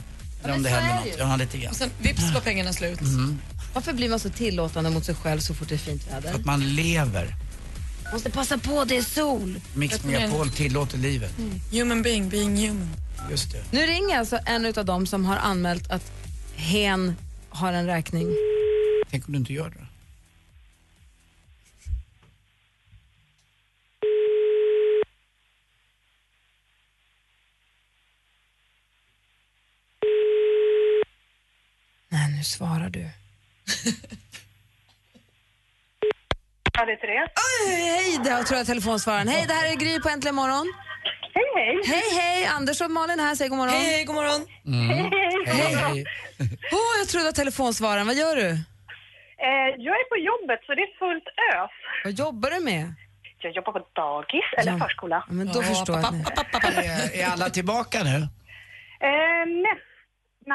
[0.44, 1.16] Eller om det händer något.
[1.20, 1.72] Ja, lite grann.
[1.72, 3.00] Och sen vips var pengarna slut.
[3.74, 6.34] Varför blir man så tillåtande mot sig själv så fort det är fint väder?
[6.34, 7.36] Att man lever.
[8.12, 9.62] Måste passa på, det är sol.
[9.74, 11.32] Mix Megapol tillåter livet.
[11.72, 12.90] Human being being human.
[13.30, 13.64] Just det.
[13.72, 16.12] Nu ringer alltså en av dem som har anmält att
[16.56, 17.16] hen
[17.50, 18.28] har en räkning.
[19.10, 19.86] Tänk om du inte gör det.
[32.10, 33.10] Nej, nu svarar du.
[36.80, 37.32] Ja, det är Therese.
[37.68, 39.28] Hej, det tror jag telefonsvararen.
[39.28, 40.74] Hej, det här är Gry på Äntligen morgon.
[41.34, 41.76] Hej, hej.
[41.94, 42.46] Hej, hej.
[42.46, 43.74] Anders och Malin här, säg god morgon.
[43.74, 44.42] Hej, hej, god morgon.
[44.66, 44.90] Mm.
[45.46, 46.06] Hej, hej.
[46.72, 48.08] Åh, jag trodde var telefonsvararen.
[48.08, 48.50] Vad gör du?
[49.48, 51.72] Eh, jag är på jobbet så det är fullt ös.
[52.04, 52.94] Vad jobbar du med?
[53.42, 54.78] Jag jobbar på dagis, eller Ja.
[54.86, 55.24] förskola.
[55.28, 56.14] Ja, men då förstår jag.
[56.86, 58.18] Är, är alla tillbaka nu?
[59.08, 59.89] Eh, näst,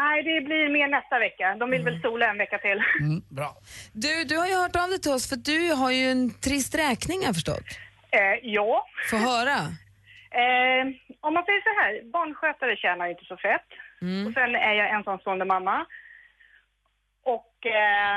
[0.00, 1.46] nej, det blir mer nästa vecka.
[1.60, 2.78] De vill väl sola en vecka till.
[3.00, 3.50] Mm, bra.
[3.92, 6.74] Du, du har ju hört av dig till oss för du har ju en trist
[6.84, 7.68] räkning har jag förstått.
[8.18, 8.86] Eh, ja.
[9.10, 9.58] Få höra.
[10.42, 10.82] Eh,
[11.26, 13.68] om man säger så här, barnskötare tjänar inte så fett.
[14.02, 14.26] Mm.
[14.26, 15.86] Och sen är jag ensamstående mamma.
[17.24, 18.16] Och eh,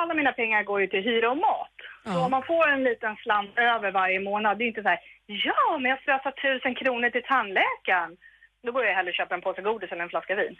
[0.00, 1.76] alla mina pengar går ju till hyra och mat.
[2.04, 2.24] Så Ja.
[2.24, 5.78] om man får en liten slant över varje månad, det är inte så här, ja
[5.80, 8.16] men jag slösar tusen kronor till tandläkaren.
[8.62, 10.56] Då går jag hellre och köper en påse godis eller en flaska vin.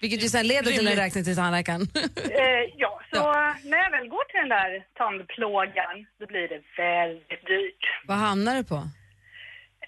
[0.00, 1.82] Vilket ju sen leder till en räkning till tandläkaren.
[2.16, 3.22] Eh, ja, så
[3.68, 7.84] när jag väl går till den där tandplågan, då blir det väldigt dyrt.
[8.06, 8.74] Vad hamnar det på?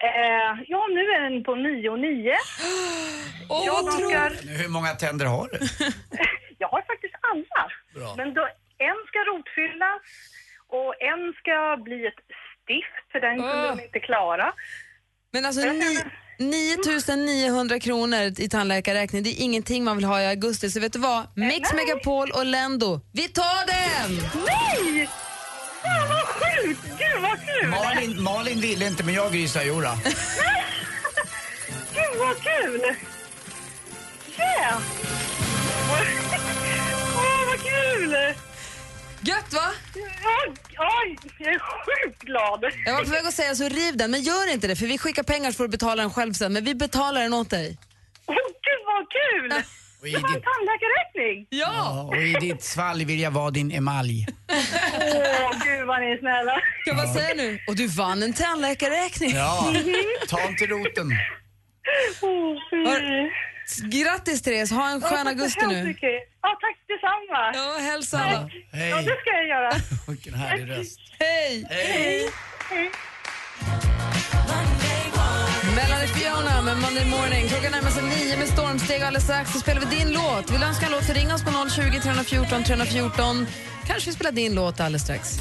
[0.00, 2.32] Eh, ja, nu är den på 9 och 9.
[3.48, 5.58] Åh, jag, vad Hur många tänder har du?
[6.58, 7.70] jag har faktiskt alla.
[7.94, 8.14] Bra.
[8.16, 10.02] Men då en ska rotfyllas
[10.68, 12.22] och en ska bli ett
[12.62, 14.52] stift, för den kunde de inte klara.
[15.32, 15.98] Men alltså ni,
[16.38, 20.70] 9900 kronor i tandläkarräkning, det är ingenting man vill ha i augusti.
[20.70, 21.26] Så vet du vad?
[21.34, 24.16] Mix Megapol och Lendo, vi tar den!
[24.46, 25.08] Nej!
[25.82, 26.80] Fan vad sjukt!
[26.82, 27.68] Gud vad kul!
[27.70, 29.92] Malin, Malin ville inte men jag grisar Jora.
[31.94, 32.80] Gud vad kul!
[34.38, 34.78] Yeah!
[37.16, 38.16] Åh, vad kul!
[39.22, 39.60] Gött va?
[39.94, 42.64] Ja, Oj, jag är sjukt glad.
[42.86, 44.98] Jag var på väg att säga så riv den, men gör inte det för vi
[44.98, 46.52] skickar pengar så får du betala den själv sen.
[46.52, 47.78] Men vi betalar den åt dig.
[48.26, 49.62] Åh, gud vad kul!
[50.00, 51.46] Och i, Det var en tandläkarräkning.
[51.50, 52.02] Ja!
[52.08, 54.26] och i ditt svalg vill jag vara din emalj.
[54.48, 56.60] Åh, gud vad ni är snälla.
[56.86, 57.58] Jag bara säga nu?
[57.66, 59.30] Och du vann en tandläkarräkning.
[59.34, 59.72] Ja,
[60.28, 61.10] ta en till roten.
[62.20, 63.30] Fy.
[64.02, 65.84] Grattis Therese, ha en Ja, skön så augusti nu.
[65.84, 66.10] mycket.
[66.46, 67.40] Ja, tack detsamma.
[67.58, 68.50] Ja, hälsa alla.
[68.72, 68.90] Hej.
[68.90, 69.70] Ja, det ska jag göra.
[70.08, 71.00] Vilken härlig röst.
[71.18, 71.66] Hej!
[71.70, 72.30] Hej.
[72.70, 72.90] Hej.
[75.76, 77.48] Melanie Fiona med Monday Morning.
[77.48, 79.02] Klockan närmar sig nio med stormsteg.
[79.02, 80.50] Alldeles strax så spelar vi din låt.
[80.50, 83.46] Vill du önska en låt så ring oss på 020 314 314.
[83.86, 85.38] Kanske vi spelar din låt alldeles strax.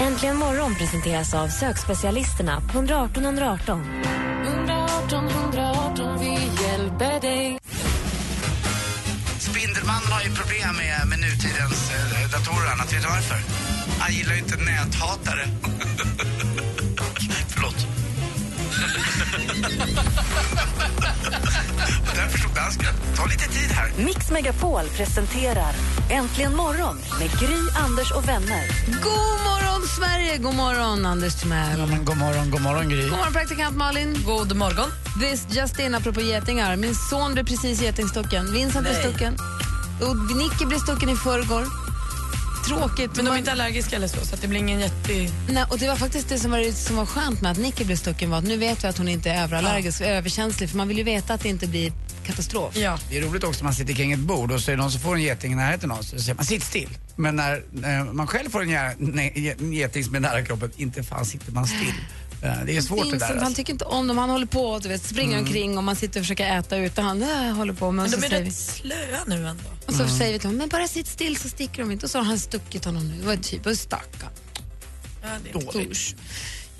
[0.00, 4.02] Äntligen morgon presenteras av sökspecialisterna på 118 118.
[4.46, 6.30] 118 118, vi
[6.62, 7.57] hjälper dig.
[9.58, 12.92] Spindelmannen har ju problem med, med nutidens eh, datorer annat.
[12.92, 13.36] Vet du varför?
[13.98, 15.48] Han gillar ju inte näthatare.
[17.48, 17.74] Förlåt.
[22.08, 22.94] och därför stod dansken.
[23.16, 23.92] Ta lite tid här.
[23.96, 25.72] Mix Megapol presenterar
[26.10, 28.64] Äntligen morgon med Gry, Anders och vänner.
[28.86, 30.38] God morgon, Sverige!
[30.38, 31.78] God morgon, Anders Timell.
[31.78, 33.02] Ja, men god morgon, god morgon Gry.
[33.02, 34.22] God morgon, praktikant Malin.
[34.26, 34.90] God morgon.
[35.20, 36.76] Visst, Justin, apropå getingar.
[36.76, 38.52] Min son blev precis getingstucken.
[38.52, 39.36] Vincent blev stucken.
[40.00, 41.64] Och Nicky blev stucken i förrgår.
[42.68, 43.10] Tråkigt.
[43.16, 45.12] Men de är man- inte allergiska eller så, så att det blir ingen jätte...
[45.48, 47.96] Nej, och det var faktiskt det som var, som var skönt med att Nicky blev
[47.96, 50.98] stucken var att nu vet vi att hon inte är överallergisk, överkänslig, för man vill
[50.98, 51.92] ju veta att det inte blir
[52.26, 52.76] katastrof.
[52.76, 52.98] Ja.
[53.10, 54.90] Det är roligt också när man sitter kring ett bord och så är det någon
[54.90, 56.18] som får en geting i närheten av sig.
[56.18, 56.88] Så säger man sitt still.
[57.16, 57.54] Men när
[57.84, 61.94] eh, man själv får en geting som är nära kroppen, inte fan sitter man still.
[62.40, 63.28] Det är svårt det Vincent, där.
[63.28, 63.54] han Alltså.
[63.56, 64.18] tycker inte om dem.
[64.18, 65.44] Han håller på och du vet, springer Mm.
[65.46, 67.02] omkring och man sitter och försöker äta ute.
[67.02, 67.90] Han äh, håller på.
[67.90, 69.64] Men, Men de är rätt vi, slöa nu ändå.
[69.86, 70.18] och så Mm.
[70.18, 72.06] säger vi till honom, men bara sitt still så sticker de inte.
[72.06, 73.20] Och så har han stuckit honom nu.
[73.20, 74.30] Det var typ, och stackarn.
[75.22, 76.16] Ja, det är Dåligt.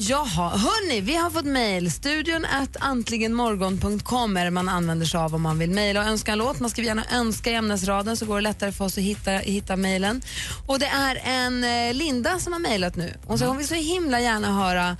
[0.00, 1.92] Jaha, hörni, vi har fått mejl.
[1.92, 6.32] Studion at antligenmorgon.com är det man använder sig av om man vill mejla och önska
[6.32, 6.60] en låt.
[6.60, 9.76] Man skriver gärna önska i ämnesraden så går det lättare för oss att hitta, hitta
[9.76, 10.22] mejlen.
[10.66, 13.14] Och det är en eh, Linda som har mejlat nu.
[13.26, 14.96] Och så hon vill så himla gärna höra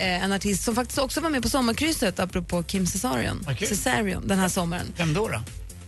[0.00, 3.68] en artist som faktiskt också var med på sommarkrysset apropå Kim Cesarion, Okej.
[3.68, 4.86] Cesarion den här sommaren.
[4.96, 5.28] Vem då?
[5.28, 5.40] då?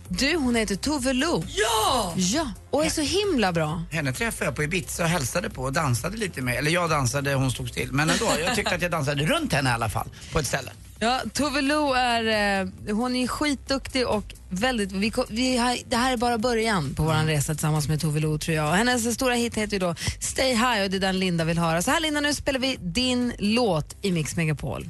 [0.07, 1.43] Du, hon heter Tove Lo.
[1.47, 2.13] Ja!
[2.15, 3.83] Ja, och är så himla bra.
[3.91, 6.55] Henne träffade jag på Ibiza och hälsade på och dansade lite med.
[6.55, 7.91] Eller jag dansade, hon stod still.
[7.91, 10.07] Men ändå, jag tyckte att jag dansade runt henne i alla fall.
[10.31, 10.71] På ett ställe.
[11.03, 15.95] Ja, Tove Lo är, eh, hon är skitduktig och väldigt, vi, ko- vi har, det
[15.95, 18.69] här är bara början på vår resa tillsammans med Tove Lo tror jag.
[18.69, 21.57] Och Hennes stora hit heter ju då Stay High och det är den Linda vill
[21.57, 21.81] höra.
[21.81, 24.89] Så här Linda, nu spelar vi din låt i Mix Megapol.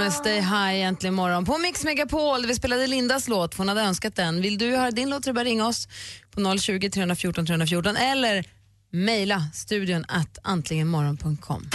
[0.00, 2.46] med Stay High äntligen morgon på Mix Megapol.
[2.46, 4.42] Vi spelade Lindas låt, hon hade önskat den.
[4.42, 5.88] Vill du höra din låt så bara ringa oss
[6.30, 8.44] på 020 314 314 eller
[8.92, 11.70] mejla studion at antligenmorgon.com.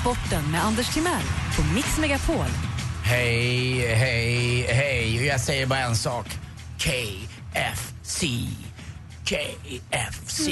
[0.00, 1.22] Sporten med Anders Timell
[1.56, 2.46] på Mix Megapol.
[3.04, 5.26] Hej, hej, hej.
[5.26, 6.26] Jag säger bara en sak.
[6.78, 8.24] KFC.
[9.24, 10.50] KFC.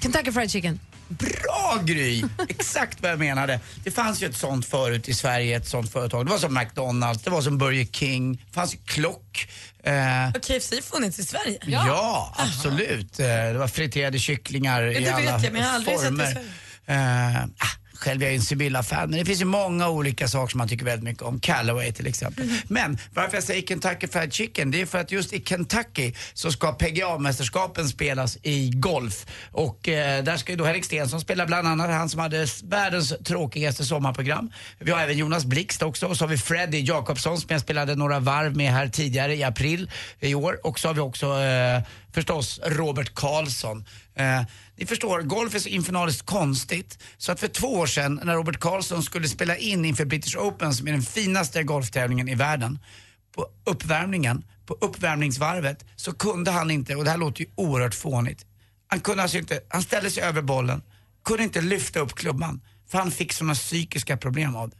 [0.00, 0.80] Kentucky Fried Chicken.
[1.08, 2.22] Bra Gry!
[2.48, 3.60] Exakt vad jag menade.
[3.84, 6.26] Det fanns ju ett sånt förut i Sverige, ett sånt företag.
[6.26, 9.48] Det var som McDonalds, det var som Burger King, det fanns ju Klock.
[9.84, 11.58] Eh, Har KFC funnits i Sverige?
[11.66, 13.20] ja, absolut.
[13.20, 16.16] Eh, det var friterade kycklingar det i vet alla jag, men jag har aldrig sett
[16.18, 16.32] det i former.
[16.32, 16.48] Sverige.
[16.86, 17.46] Eh, ah,
[18.02, 20.68] själv är jag ju en Sibylla-fan, men det finns ju många olika saker som man
[20.68, 21.40] tycker väldigt mycket om.
[21.40, 22.44] Callaway till exempel.
[22.44, 22.56] Mhm.
[22.68, 26.52] Men varför jag säger Kentucky Fried Chicken, det är för att just i Kentucky så
[26.52, 29.26] ska PGA-mästerskapen spelas i golf.
[29.52, 33.14] Och eh, där ska ju då Henrik Stenson spela bland annat, han som hade världens
[33.24, 34.52] tråkigaste sommarprogram.
[34.78, 37.94] Vi har även Jonas Blixt också och så har vi Freddie Jakobsson som jag spelade
[37.94, 40.66] några varv med här tidigare i april i år.
[40.66, 44.42] Och så har vi också eh, förstås Robert Karlsson Eh,
[44.76, 48.60] ni förstår, golf är så infernaliskt konstigt så att för två år sedan när Robert
[48.60, 52.78] Karlsson skulle spela in inför British Open som är den finaste golftävlingen i världen
[53.34, 58.46] på uppvärmningen, på uppvärmningsvarvet så kunde han inte, och det här låter ju oerhört fånigt,
[58.86, 60.82] han kunde alltså inte, han ställde sig över bollen,
[61.24, 64.76] kunde inte lyfta upp klubban för han fick sådana psykiska problem av det.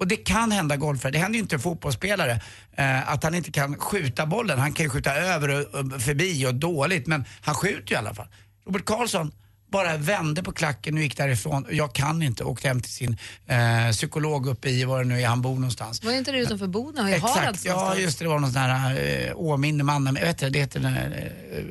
[0.00, 2.40] Och det kan hända golfare, det händer ju inte fotbollsspelare,
[2.76, 4.58] eh, att han inte kan skjuta bollen.
[4.58, 7.98] Han kan ju skjuta över och, och förbi och dåligt, men han skjuter ju i
[7.98, 8.26] alla fall.
[8.66, 9.32] Robert Karlsson
[9.70, 11.66] bara vände på klacken och gick därifrån.
[11.70, 15.26] Jag kan inte, åkte hem till sin eh, psykolog uppe i, var det nu är
[15.26, 16.04] han bor någonstans.
[16.04, 17.06] Var inte det utanför Boden?
[17.06, 18.00] Exakt, ja någonstans.
[18.00, 20.80] just det, det var någon sån här eh, Åminne mannen, jag vet inte, det heter
[20.80, 21.64] den här, eh,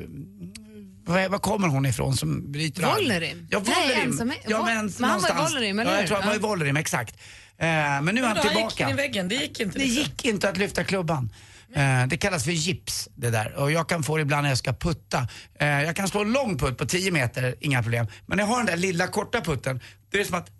[1.04, 2.94] var, var kommer hon ifrån som bryter arm?
[2.94, 3.46] Vollerim?
[3.50, 4.12] Ja, Nej, Vollerim.
[4.12, 5.32] ensam- ja, men, men han var i.
[5.32, 6.08] Vollerim, eller ja, jag hur?
[6.08, 6.38] tror han var i.
[6.38, 7.16] Vollerim, exakt.
[7.58, 8.84] Eh, men nu är han då, han gick tillbaka.
[8.84, 9.78] in i väggen, det gick inte.
[9.78, 10.02] Det liksom.
[10.02, 11.32] gick inte att lyfta klubban.
[11.74, 14.58] Eh, det kallas för gips det där och jag kan få det ibland när jag
[14.58, 15.28] ska putta.
[15.60, 18.06] Eh, jag kan slå en lång putt på 10 meter, inga problem.
[18.26, 19.80] Men när jag har den där lilla korta putten,
[20.10, 20.50] det är som att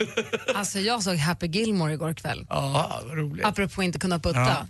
[0.54, 2.46] Alltså jag såg Happy Gilmore igår kväll.
[2.48, 3.44] Ja, vad roligt.
[3.44, 4.40] Apropå inte kunna putta.
[4.40, 4.66] Ja.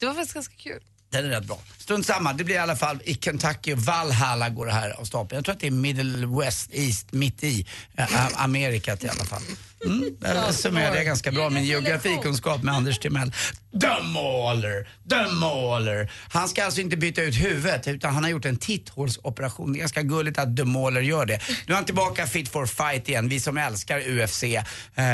[0.00, 0.80] Det var faktiskt ganska kul.
[1.10, 1.58] Den är rätt bra.
[1.78, 5.36] Strunt samma, det blir i alla fall i Kentucky, Valhalla går det här av stapeln.
[5.36, 9.24] Jag tror att det är Middle West, East, mitt i eh, äh, Amerika i alla
[9.24, 9.42] fall.
[9.84, 13.32] Mm, där summerade jag ganska bra min geografikunskap med Anders Timell.
[13.80, 16.12] The Mauler, The Mauler.
[16.28, 19.72] Han ska alltså inte byta ut huvudet utan han har gjort en titthålsoperation.
[19.72, 21.40] Det är ganska gulligt att The Mauler gör det.
[21.66, 23.28] Nu är han tillbaka fit for fight igen.
[23.28, 24.64] Vi som älskar UFC, eh,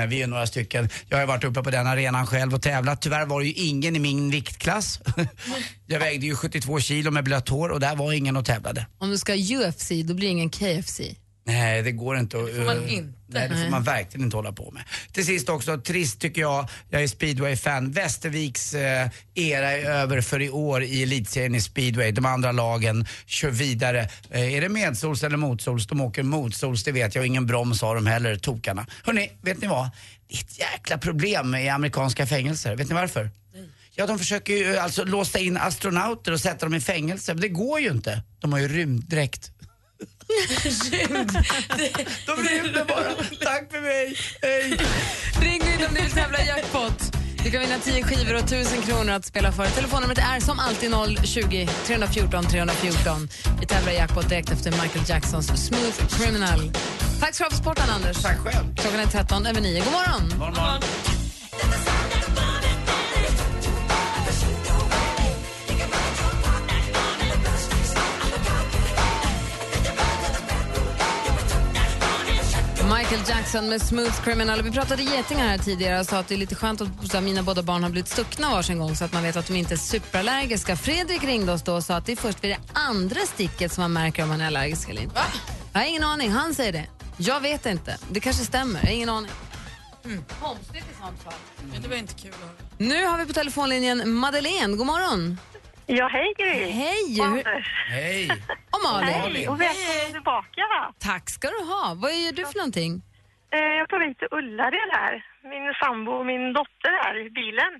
[0.08, 0.88] vi är några stycken.
[1.08, 3.02] Jag har varit uppe på den arenan själv och tävlat.
[3.02, 5.00] Tyvärr var det ju ingen i min viktklass.
[5.86, 8.86] Jag vägde ju 72 kilo med blött hår och där var ingen och tävlade.
[8.98, 11.00] Om du ska UFC, då blir det ingen KFC.
[11.46, 12.50] Nej, det går inte att...
[12.50, 13.18] får man eh, inte.
[13.26, 14.82] Nej, det får man verkligen inte hålla på med.
[15.12, 17.90] Till sist också, trist tycker jag, jag är speedway-fan.
[17.90, 22.12] Västerviks eh, era är över för i år i elitserien i speedway.
[22.12, 24.08] De andra lagen kör vidare.
[24.30, 25.86] Eh, är det medsols eller motsols?
[25.86, 27.22] De åker motsols, det vet jag.
[27.22, 28.86] Och ingen broms har de heller, tokarna.
[29.04, 29.90] Hörni, vet ni vad?
[30.28, 32.76] Det är ett jäkla problem i amerikanska fängelser.
[32.76, 33.30] Vet ni varför?
[33.96, 37.34] Ja, de försöker ju alltså låsa in astronauter och sätta dem i fängelse.
[37.34, 38.22] Men det går ju inte.
[38.38, 39.50] De har ju rymddräkt.
[42.26, 43.14] De rymde bara.
[43.40, 44.16] Tack för mig.
[44.42, 44.78] Hej.
[45.40, 47.16] Ring in om du vill tävla i jackpot.
[47.44, 49.66] Du kan vinna 10 skivor och 1000 kronor att spela för.
[49.66, 50.90] Telefonnumret är som alltid
[51.24, 53.28] 020 314 314.
[53.60, 56.72] Vi tävlar i jackpot direkt efter Michael Jacksons Smooth Criminal.
[57.20, 58.22] Tack ska du ha för sporten, Anders.
[58.22, 58.76] Tack själv.
[58.76, 59.84] Klockan är 13 över 9.
[59.84, 60.28] God morgon.
[60.30, 61.13] God morgon.
[73.14, 74.62] Michael Jackson med Smooth Criminal.
[74.62, 77.20] Vi pratade getingar här tidigare och sa att det är lite skönt att så här,
[77.20, 79.74] mina båda barn har blivit stuckna varsin gång så att man vet att de inte
[79.74, 80.76] är superallergiska.
[80.76, 83.82] Fredrik ringde oss då och sa att det är först vid det andra sticket som
[83.82, 85.20] man märker om man är allergisk eller inte.
[85.72, 86.30] Jag har ingen aning.
[86.30, 86.86] Han säger det.
[87.16, 87.98] Jag vet inte.
[88.10, 88.80] Det kanske stämmer.
[88.80, 89.30] Jag har ingen aning.
[90.40, 91.32] Konstigt i sånt fall.
[91.72, 92.50] Men det var inte kul att höra.
[92.78, 94.76] Nu har vi på telefonlinjen Madeleine.
[94.76, 95.38] God morgon.
[95.86, 96.70] Ja, hej Gry.
[96.70, 97.20] Hej.
[97.20, 97.66] Och Anders.
[97.88, 98.28] Hej.
[98.74, 99.08] Och Malin.
[99.14, 100.62] Hej och välkommen tillbaka.
[100.98, 101.94] Tack ska du ha.
[102.02, 103.02] Vad gör du för någonting?
[103.54, 105.14] Eh, Jag tar hit Ullared här.
[105.52, 107.72] Min sambo och min dotter här i bilen.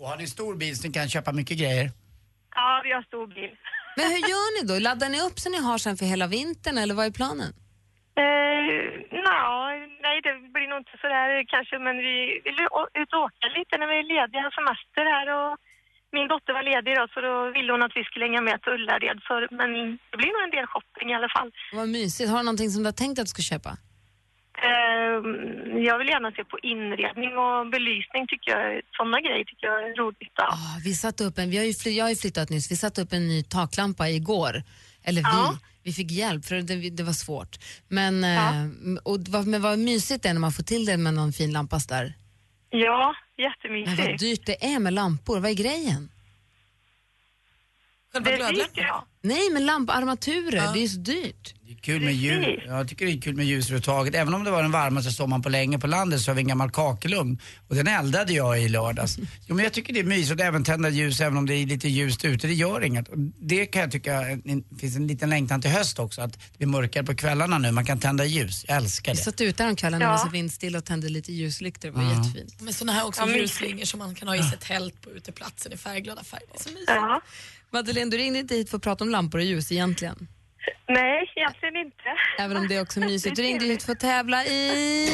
[0.00, 1.90] Och har ni stor bil så ni kan köpa mycket grejer?
[2.54, 3.52] Ja, vi har stor bil.
[3.96, 4.74] Men hur gör ni då?
[4.86, 7.52] Laddar ni upp så ni har sen för hela vintern eller vad är planen?
[8.22, 8.62] Eh,
[9.24, 9.42] nja,
[10.06, 12.58] nej, det blir nog inte sådär kanske, men vi vill
[13.02, 15.52] ut och åka lite när vi är lediga, semester här och
[16.18, 18.72] min dotter var ledig då, så då ville hon att vi skulle hänga med till
[18.76, 19.70] Ullared, så, men
[20.10, 21.50] det blir nog en del shopping i alla fall.
[21.78, 22.30] Vad mysigt.
[22.30, 23.72] Har du någonting som du har tänkt att du ska köpa?
[24.68, 25.16] Eh,
[25.88, 29.94] jag vill gärna se på inredning och belysning tycker jag, sådana grejer tycker jag är
[30.02, 30.32] roligt.
[30.36, 30.48] Ja.
[30.52, 33.02] Ah, Vi satte upp en, vi har ju, jag har ju flyttat nyss, vi satte
[33.02, 34.54] upp en ny taklampa igår.
[35.04, 35.58] Eller vi, Ja.
[35.82, 37.56] vi fick hjälp för det, det var svårt.
[37.88, 38.62] Men, eh,
[39.04, 41.78] och men vad mysigt det är när man får till det med någon fin lampa
[41.88, 42.14] där.
[42.70, 44.20] Ja, Men jättemysigt.
[44.20, 46.10] vad dyrt det är med lampor, vad är grejen?
[48.12, 48.50] Själva
[48.82, 49.04] jag.
[49.20, 51.54] Nej men lamparmaturer, det är så dyrt.
[51.74, 52.46] Det kul med ljus.
[52.66, 54.14] Jag tycker det är kul med ljus överhuvudtaget.
[54.14, 56.48] Även om det var den varmaste sommaren på länge på landet så har vi en
[56.48, 57.38] gammal kakelugn.
[57.68, 59.16] Och den eldade jag i lördags.
[59.46, 61.66] Jo men jag tycker det är mysigt att även tända ljus även om det är
[61.66, 62.46] lite ljust ute.
[62.46, 63.08] Det gör inget.
[63.08, 66.20] Och det kan jag tycka en, finns en liten längtan till höst också.
[66.22, 67.72] Att det blir mörkare på kvällarna nu.
[67.72, 68.64] Man kan tända ljus.
[68.68, 69.24] Jag älskar Vi det.
[69.24, 70.12] satt ute om kvällen när Ja.
[70.12, 72.10] det var så vindstilla och tände lite ljuslyktor, det var Ja.
[72.24, 72.60] jättefint.
[72.60, 75.72] Med såna här också Ja, ljusslingor som man kan ha i sitt tält på uteplatsen
[75.72, 76.46] i färgglada färger.
[76.52, 76.84] Det är så mysigt.
[76.88, 77.20] Ja.
[77.72, 80.28] Madeleine, du ringde inte hit för att prata om lampor och ljus egentligen.
[80.88, 82.08] Nej, egentligen inte.
[82.38, 83.36] Även om det är också mysigt.
[83.36, 85.08] Du ringde hit för att tävla i...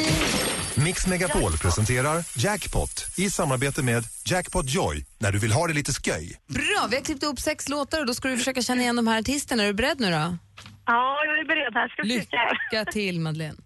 [0.85, 5.91] Mix Megapol presenterar Jackpot i samarbete med Jackpot Joy när du vill ha det lite
[5.91, 6.39] sköj.
[6.47, 9.07] Bra, vi har klippt upp sex låtar och då ska du försöka känna igen de
[9.07, 9.63] här artisterna.
[9.63, 10.37] Är du beredd nu då?
[10.85, 11.87] Ja, jag är beredd här.
[11.87, 12.03] Ska.
[12.03, 13.57] Lycka till, Madeleine.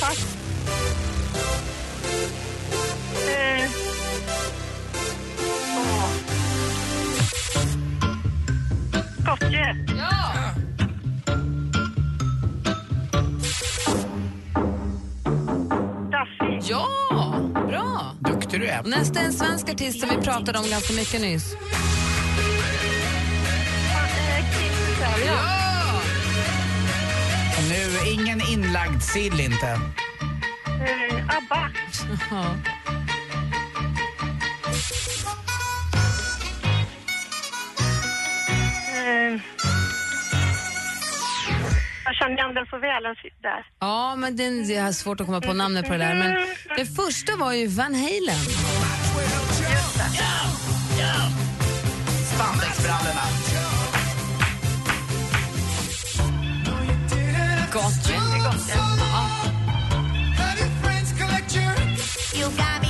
[0.00, 0.18] Tack.
[3.28, 3.70] Eh.
[9.98, 10.61] Ja!
[16.22, 16.58] Daffy.
[16.70, 16.88] Ja,
[17.52, 18.14] bra.
[18.20, 18.82] Duktig du är.
[18.82, 21.56] Nästa är en svensk artist som vi pratade om ganska mycket nyss.
[25.26, 26.00] Ja!
[27.58, 29.66] Och nu, ingen inlagd sill inte.
[29.66, 31.70] Eh, Abba.
[32.30, 32.44] Ja.
[38.94, 39.81] Eh.
[42.12, 43.66] Jag känner igen den så väl den där.
[43.80, 46.14] Ja, men det det är svårt att komma på namnet på det där.
[46.14, 46.30] Men
[46.76, 48.42] det första var ju Van Halen.
[52.34, 53.24] Spandexbrallorna.
[57.72, 58.32] Gotcha.
[62.32, 62.81] Duffy.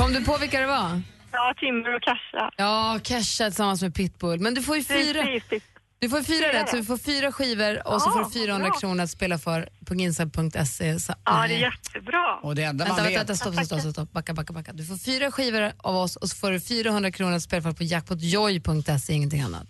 [0.00, 1.02] Kom du på vilka det var?
[1.32, 2.50] Ja, Timber och Kasha.
[2.56, 4.40] Ja, Kesha tillsammans med Pitbull.
[4.40, 5.62] Men du får ju fyra, Precis.
[5.98, 8.30] du får fyra Fyra rätt, så du får fyra skivor och så Ja, får du
[8.46, 8.78] 400 bra.
[8.78, 11.00] kronor att spela för på ginsa.se.
[11.00, 12.36] Så- Ja, det är jättebra.
[12.42, 13.18] Och det enda Vänta, man vänta, vet...
[13.30, 14.12] vänta, stopp, stopp, stopp, stopp.
[14.12, 14.72] Backa, backa, backa.
[14.72, 17.72] Du får fyra skivor av oss och så får du 400 kronor att spela för
[17.72, 19.68] på jackpotjoy.se, ingenting annat.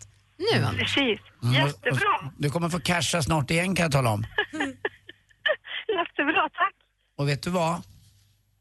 [0.52, 0.94] Nu, Anders.
[0.94, 1.20] Precis.
[1.42, 2.16] Mm, Jättebra.
[2.26, 4.22] och Du kommer få casha snart igen kan jag tala om.
[5.88, 6.74] Jättebra, tack.
[7.18, 7.82] Och vet du vad?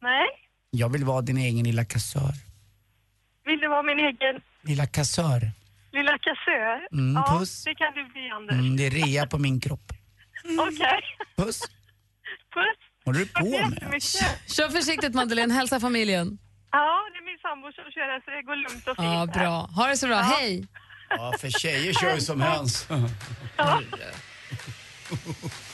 [0.02, 0.28] Nej,
[0.72, 2.34] Jag vill vara din egen lilla kassör.
[3.46, 5.52] vill du vara min egen Lilla kassör.
[5.92, 6.88] lilla kassör?
[6.92, 7.64] Mm, ja, puss.
[7.64, 8.54] det kan du bli, Anders.
[8.54, 9.92] Mm, det är rea på min kropp.
[10.60, 11.02] Okej.
[11.38, 11.62] Puss.
[12.54, 12.78] Puss.
[13.06, 14.04] Håller du på med?
[14.48, 16.38] Kör försiktigt Madeleine, hälsa familjen.
[16.72, 19.06] Ja, det är min sambo som kör det, så det går lugnt och fint.
[19.06, 19.26] Ja, här.
[19.26, 19.70] bra.
[19.76, 20.16] Ha det så bra.
[20.22, 20.68] Hej!
[21.10, 22.88] Ja, för tjejer kör ju som höns.
[23.58, 23.82] Ja.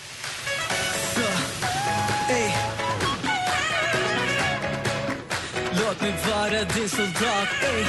[6.06, 7.84] mig vara din soldat, ey.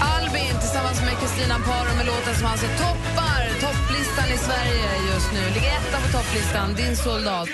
[0.00, 5.54] Albin tillsammans med Kristina Paro med låten som alltså toppar topplistan i Sverige just nu.
[5.54, 7.48] Ligger etta på topplistan, Din soldat.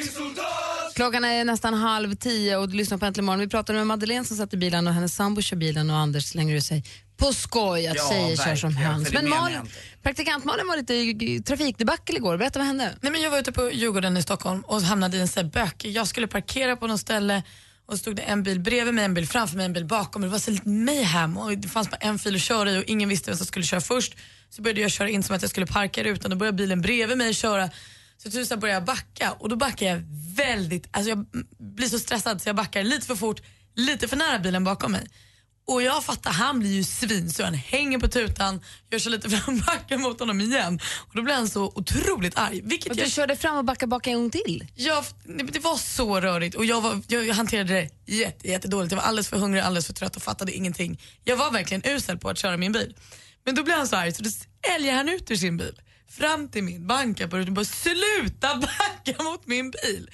[0.95, 3.41] Klockan är nästan halv tio och du lyssnar på Äntligen morgon.
[3.41, 6.25] Vi pratade med Madeleine som satt i bilen och hennes sambo kör bilen och Anders
[6.25, 6.85] slänger ur sig
[7.21, 9.13] på skoj att Ja, tjejer kör som höns.
[9.13, 9.77] Men Malin, jag inte.
[10.03, 12.37] praktikant Malin var lite i trafikdebacle igår.
[12.37, 12.97] Berätta vad hände?
[13.01, 15.51] Nej, men jag var ute på Djurgården i Stockholm och hamnade i en sån här
[15.51, 15.85] bök.
[15.85, 17.43] Jag skulle parkera på något ställe
[17.87, 20.29] och stod det en bil bredvid mig, en bil framför mig, en bil bakom mig.
[20.29, 22.85] Det var så lite mayhem och det fanns bara en fil att köra i och
[22.85, 24.17] ingen visste vem som skulle köra först.
[24.51, 27.19] Så började jag köra in som att jag skulle parka rutan och började bilen bredvid
[27.19, 27.71] mig köra.
[28.23, 30.03] Så slut började jag backa och då backar jag
[30.37, 31.27] väldigt, alltså jag
[31.59, 33.43] blir så stressad så jag backar lite för fort,
[33.75, 35.09] lite för nära bilen bakom mig.
[35.71, 38.61] Och jag fattar, han blir ju svin så han hänger på tutan,
[38.91, 40.81] gör så lite fram backen mot honom igen.
[40.97, 42.61] Och då blir han så otroligt arg.
[42.65, 44.67] Vilket Och jag du körde fram och backade bak en gång till?
[44.75, 45.05] Ja,
[45.53, 48.93] det var så rörigt och jag, var, jag, jag hanterade det jätte, jättedåligt.
[48.93, 51.01] Jag var alldeles för hungrig, alldeles för trött och fattade ingenting.
[51.25, 52.95] Jag var verkligen usel på att köra min bil.
[53.45, 54.31] Men då blev han så arg så då
[54.75, 58.55] älgar han ut ur sin bil, fram till min, bankar på rutan och bara sluta
[58.79, 60.11] backa mot min bil.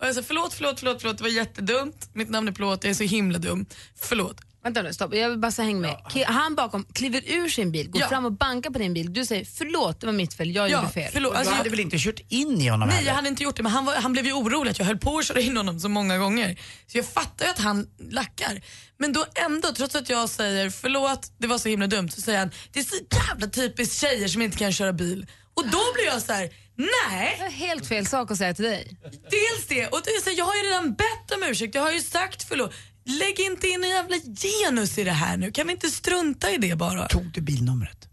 [0.00, 2.10] Och jag sa förlåt, förlåt, förlåt, förlåt, det var jättedumt.
[2.12, 3.66] Mitt namn är Plåt, jag är så himla dum.
[3.96, 4.40] Förlåt.
[4.64, 5.14] Vänta nu, stopp.
[5.14, 5.90] Jag vill bara så häng med.
[6.10, 8.08] Ki- Han bakom kliver ur sin bil, går Ja.
[8.08, 9.12] fram och bankar på din bil.
[9.12, 11.10] Du säger förlåt, det var mitt fel, jag Ja, gjorde fel.
[11.12, 11.32] förlåt.
[11.32, 13.08] Du Alltså, hade väl inte kört in i honom Nej, heller?
[13.10, 14.98] jag hade inte gjort det men han, var, han blev ju orolig att jag höll
[14.98, 16.60] på att köra in honom så många gånger.
[16.86, 18.62] Så jag fattar ju att han lackar.
[18.98, 22.38] Men då ändå, trots att jag säger förlåt, det var så himla dumt, så säger
[22.38, 22.96] han det är så
[23.28, 25.26] jävla typiskt tjejer som inte kan köra bil.
[25.54, 27.36] Och då blir jag så här: nej.
[27.38, 28.96] Det är helt fel sak att säga till dig.
[29.30, 32.00] Dels det, och det så jag har ju redan bett om ursäkt, jag har ju
[32.00, 32.72] sagt förlåt.
[33.06, 36.58] Lägg inte in en jävla genus i det här nu, kan vi inte strunta i
[36.58, 37.08] det bara?
[37.08, 38.08] Tog du bilnumret?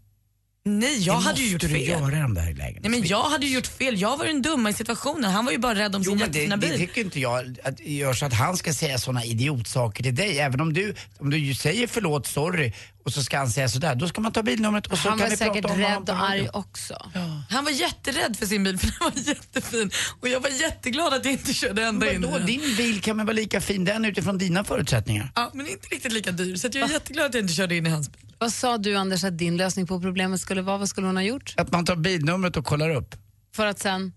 [0.64, 1.84] Nej, jag det hade ju gjort måste fel.
[1.86, 2.80] du göra i de där lägena.
[2.88, 5.30] Nej, men jag hade ju gjort fel, jag var den dumma i situationen.
[5.30, 6.78] Han var ju bara rädd om Jo, sin men det, jättefina det bil.
[6.78, 10.38] tycker inte jag att gör så att han ska säga såna idiotsaker till dig.
[10.38, 12.72] Även om du, om du säger förlåt, sorry
[13.04, 15.24] och så ska han säga sådär, då ska man ta bilnumret och så Han kan
[15.26, 17.10] var ni säkert prata om honom rädd på och arg också.
[17.50, 19.90] Han var jätterädd för sin bil för den var jättefin
[20.20, 22.46] och jag var jätteglad att jag inte körde ända in i Vadå, den.
[22.46, 25.32] din bil kan väl vara lika fin den utifrån dina förutsättningar?
[25.34, 27.76] Ja, men inte riktigt lika dyr så att jag är jätteglad att jag inte körde
[27.76, 28.20] in i hans bil.
[28.42, 30.78] Vad sa du Anders att din lösning på problemet skulle vara?
[30.78, 31.54] Vad skulle hon ha gjort?
[31.56, 33.14] Att man tar bilnumret och kollar upp.
[33.54, 34.12] För att sen...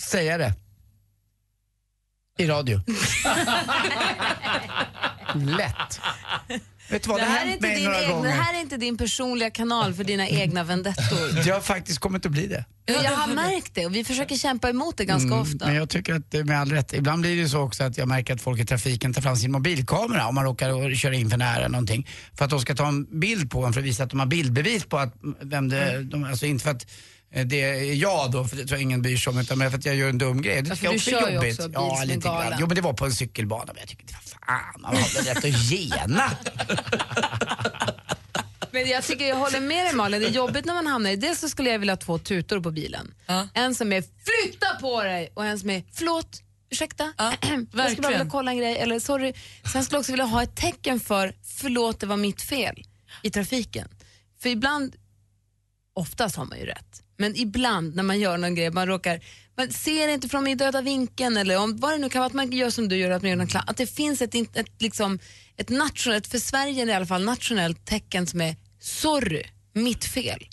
[0.00, 0.54] Säga det.
[2.38, 2.80] I radio.
[5.34, 6.00] Lätt.
[6.88, 8.28] Vet du vad, det, det här är hänt inte din gånger.
[8.28, 11.42] det här är inte din personliga kanal för dina egna vendettor.
[11.44, 12.64] Det har faktiskt kommit att bli det.
[12.86, 15.66] Jag har märkt det och vi försöker kämpa emot det ganska Mm, ofta.
[15.66, 16.92] Men jag tycker att det är med all rätt.
[16.92, 19.36] Ibland blir det ju så också att jag märker att folk i trafiken tar fram
[19.36, 22.08] sin mobilkamera om man råkar köra in för nära någonting.
[22.38, 24.26] För att de ska ta en bild på en för att visa att de har
[24.26, 26.08] bildbevis på att vem det, Mm.
[26.10, 26.86] de, alltså inte för att
[27.34, 29.78] eh, det är jag då, för det tror jag ingen bryr sig om, utan för
[29.78, 30.62] att jag gör en dum grej.
[30.62, 31.60] Det tycker jag också du är jobbigt.
[31.60, 32.54] också ja, lite grann.
[32.60, 35.14] Jo, men det var på en cykelbana, men jag tycker inte, vad fan, man har
[35.14, 36.30] väl rätt att gena.
[38.70, 41.16] Men jag tycker jag håller med dig Malin, det är jobbigt när man hamnar i,
[41.16, 43.14] dels så skulle jag vilja ha två tutor på bilen.
[43.54, 47.12] En som är flytta på dig och en som är förlåt, ursäkta,
[47.72, 49.32] jag skulle bara vilja kolla en grej eller sorry.
[49.72, 52.84] Sen skulle jag också vilja ha ett tecken för förlåt det var mitt fel
[53.22, 53.88] i trafiken.
[54.42, 54.96] För ibland,
[55.94, 59.20] oftast har man ju rätt, men ibland när man gör någon grej, man råkar
[59.56, 62.32] man ser inte från min döda vinkeln eller om, vad det nu kan vara, att
[62.32, 64.56] man gör som du gör, att, man gör någon kla- att det finns ett, ett,
[64.56, 65.18] ett, liksom,
[65.56, 69.42] ett nationellt, för Sverige i alla fall, nationellt tecken som är sorry,
[69.74, 70.46] mitt fel.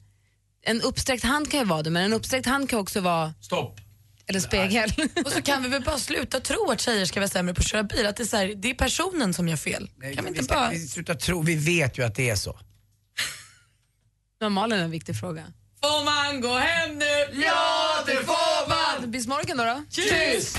[0.65, 3.79] En uppsträckt hand kan ju vara det, men en uppsträckt hand kan också vara Stopp.
[4.27, 4.91] eller spegel.
[5.25, 7.67] Och så kan vi väl bara sluta tro att tjejer ska vara sämre på att
[7.67, 8.05] köra bil.
[8.05, 9.87] Att det är, så här, det är personen som gör fel.
[10.01, 10.69] kan vi Vi, inte ska, bara...
[10.69, 12.59] vi sluta tro, vi vet ju att det är så.
[14.41, 15.43] Normalen är en viktig fråga.
[15.81, 17.05] Får man gå hem nu?
[17.45, 17.78] Ja,
[19.09, 19.11] man!
[19.11, 19.63] Bismorken då?
[19.63, 19.83] då?
[19.89, 20.55] Tjus!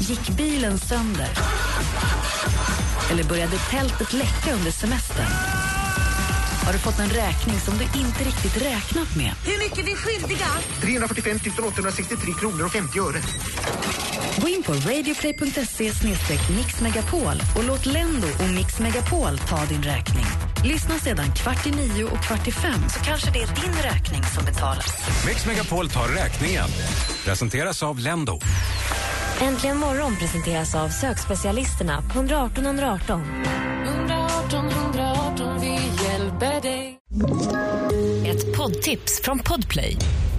[0.00, 1.28] Gick bilen sönder?
[3.10, 5.26] Eller började tältet läcka under semestern?
[6.66, 9.32] Har du fått en räkning som du inte riktigt räknat med?
[9.44, 10.46] Hur mycket är vi skyldiga?
[10.80, 11.38] 345
[11.68, 13.20] 863 kronor och 50 öre.
[14.40, 15.92] Gå in på radioplay.se
[16.56, 20.55] mixmegapol och låt Lendo och Mix Megapol ta din räkning.
[20.68, 24.22] Lyssna sedan kvart i nio och kvart i fem så kanske det är din räkning
[24.22, 25.08] som betalas.
[25.26, 26.68] Mix Megapol tar räkningen.
[27.24, 28.40] Presenteras av Lendo.
[29.40, 33.22] Äntligen morgon presenteras av sökspecialisterna på 118 118.
[33.84, 36.98] 118 118, vi hjälper dig.
[38.26, 39.96] Ett poddtips från Podplay.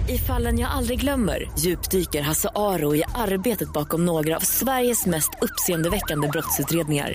[0.08, 5.30] I fallen jag aldrig glömmer djupdyker Hasse Aro i arbetet bakom några av Sveriges mest
[5.40, 7.14] uppseendeväckande brottsutredningar.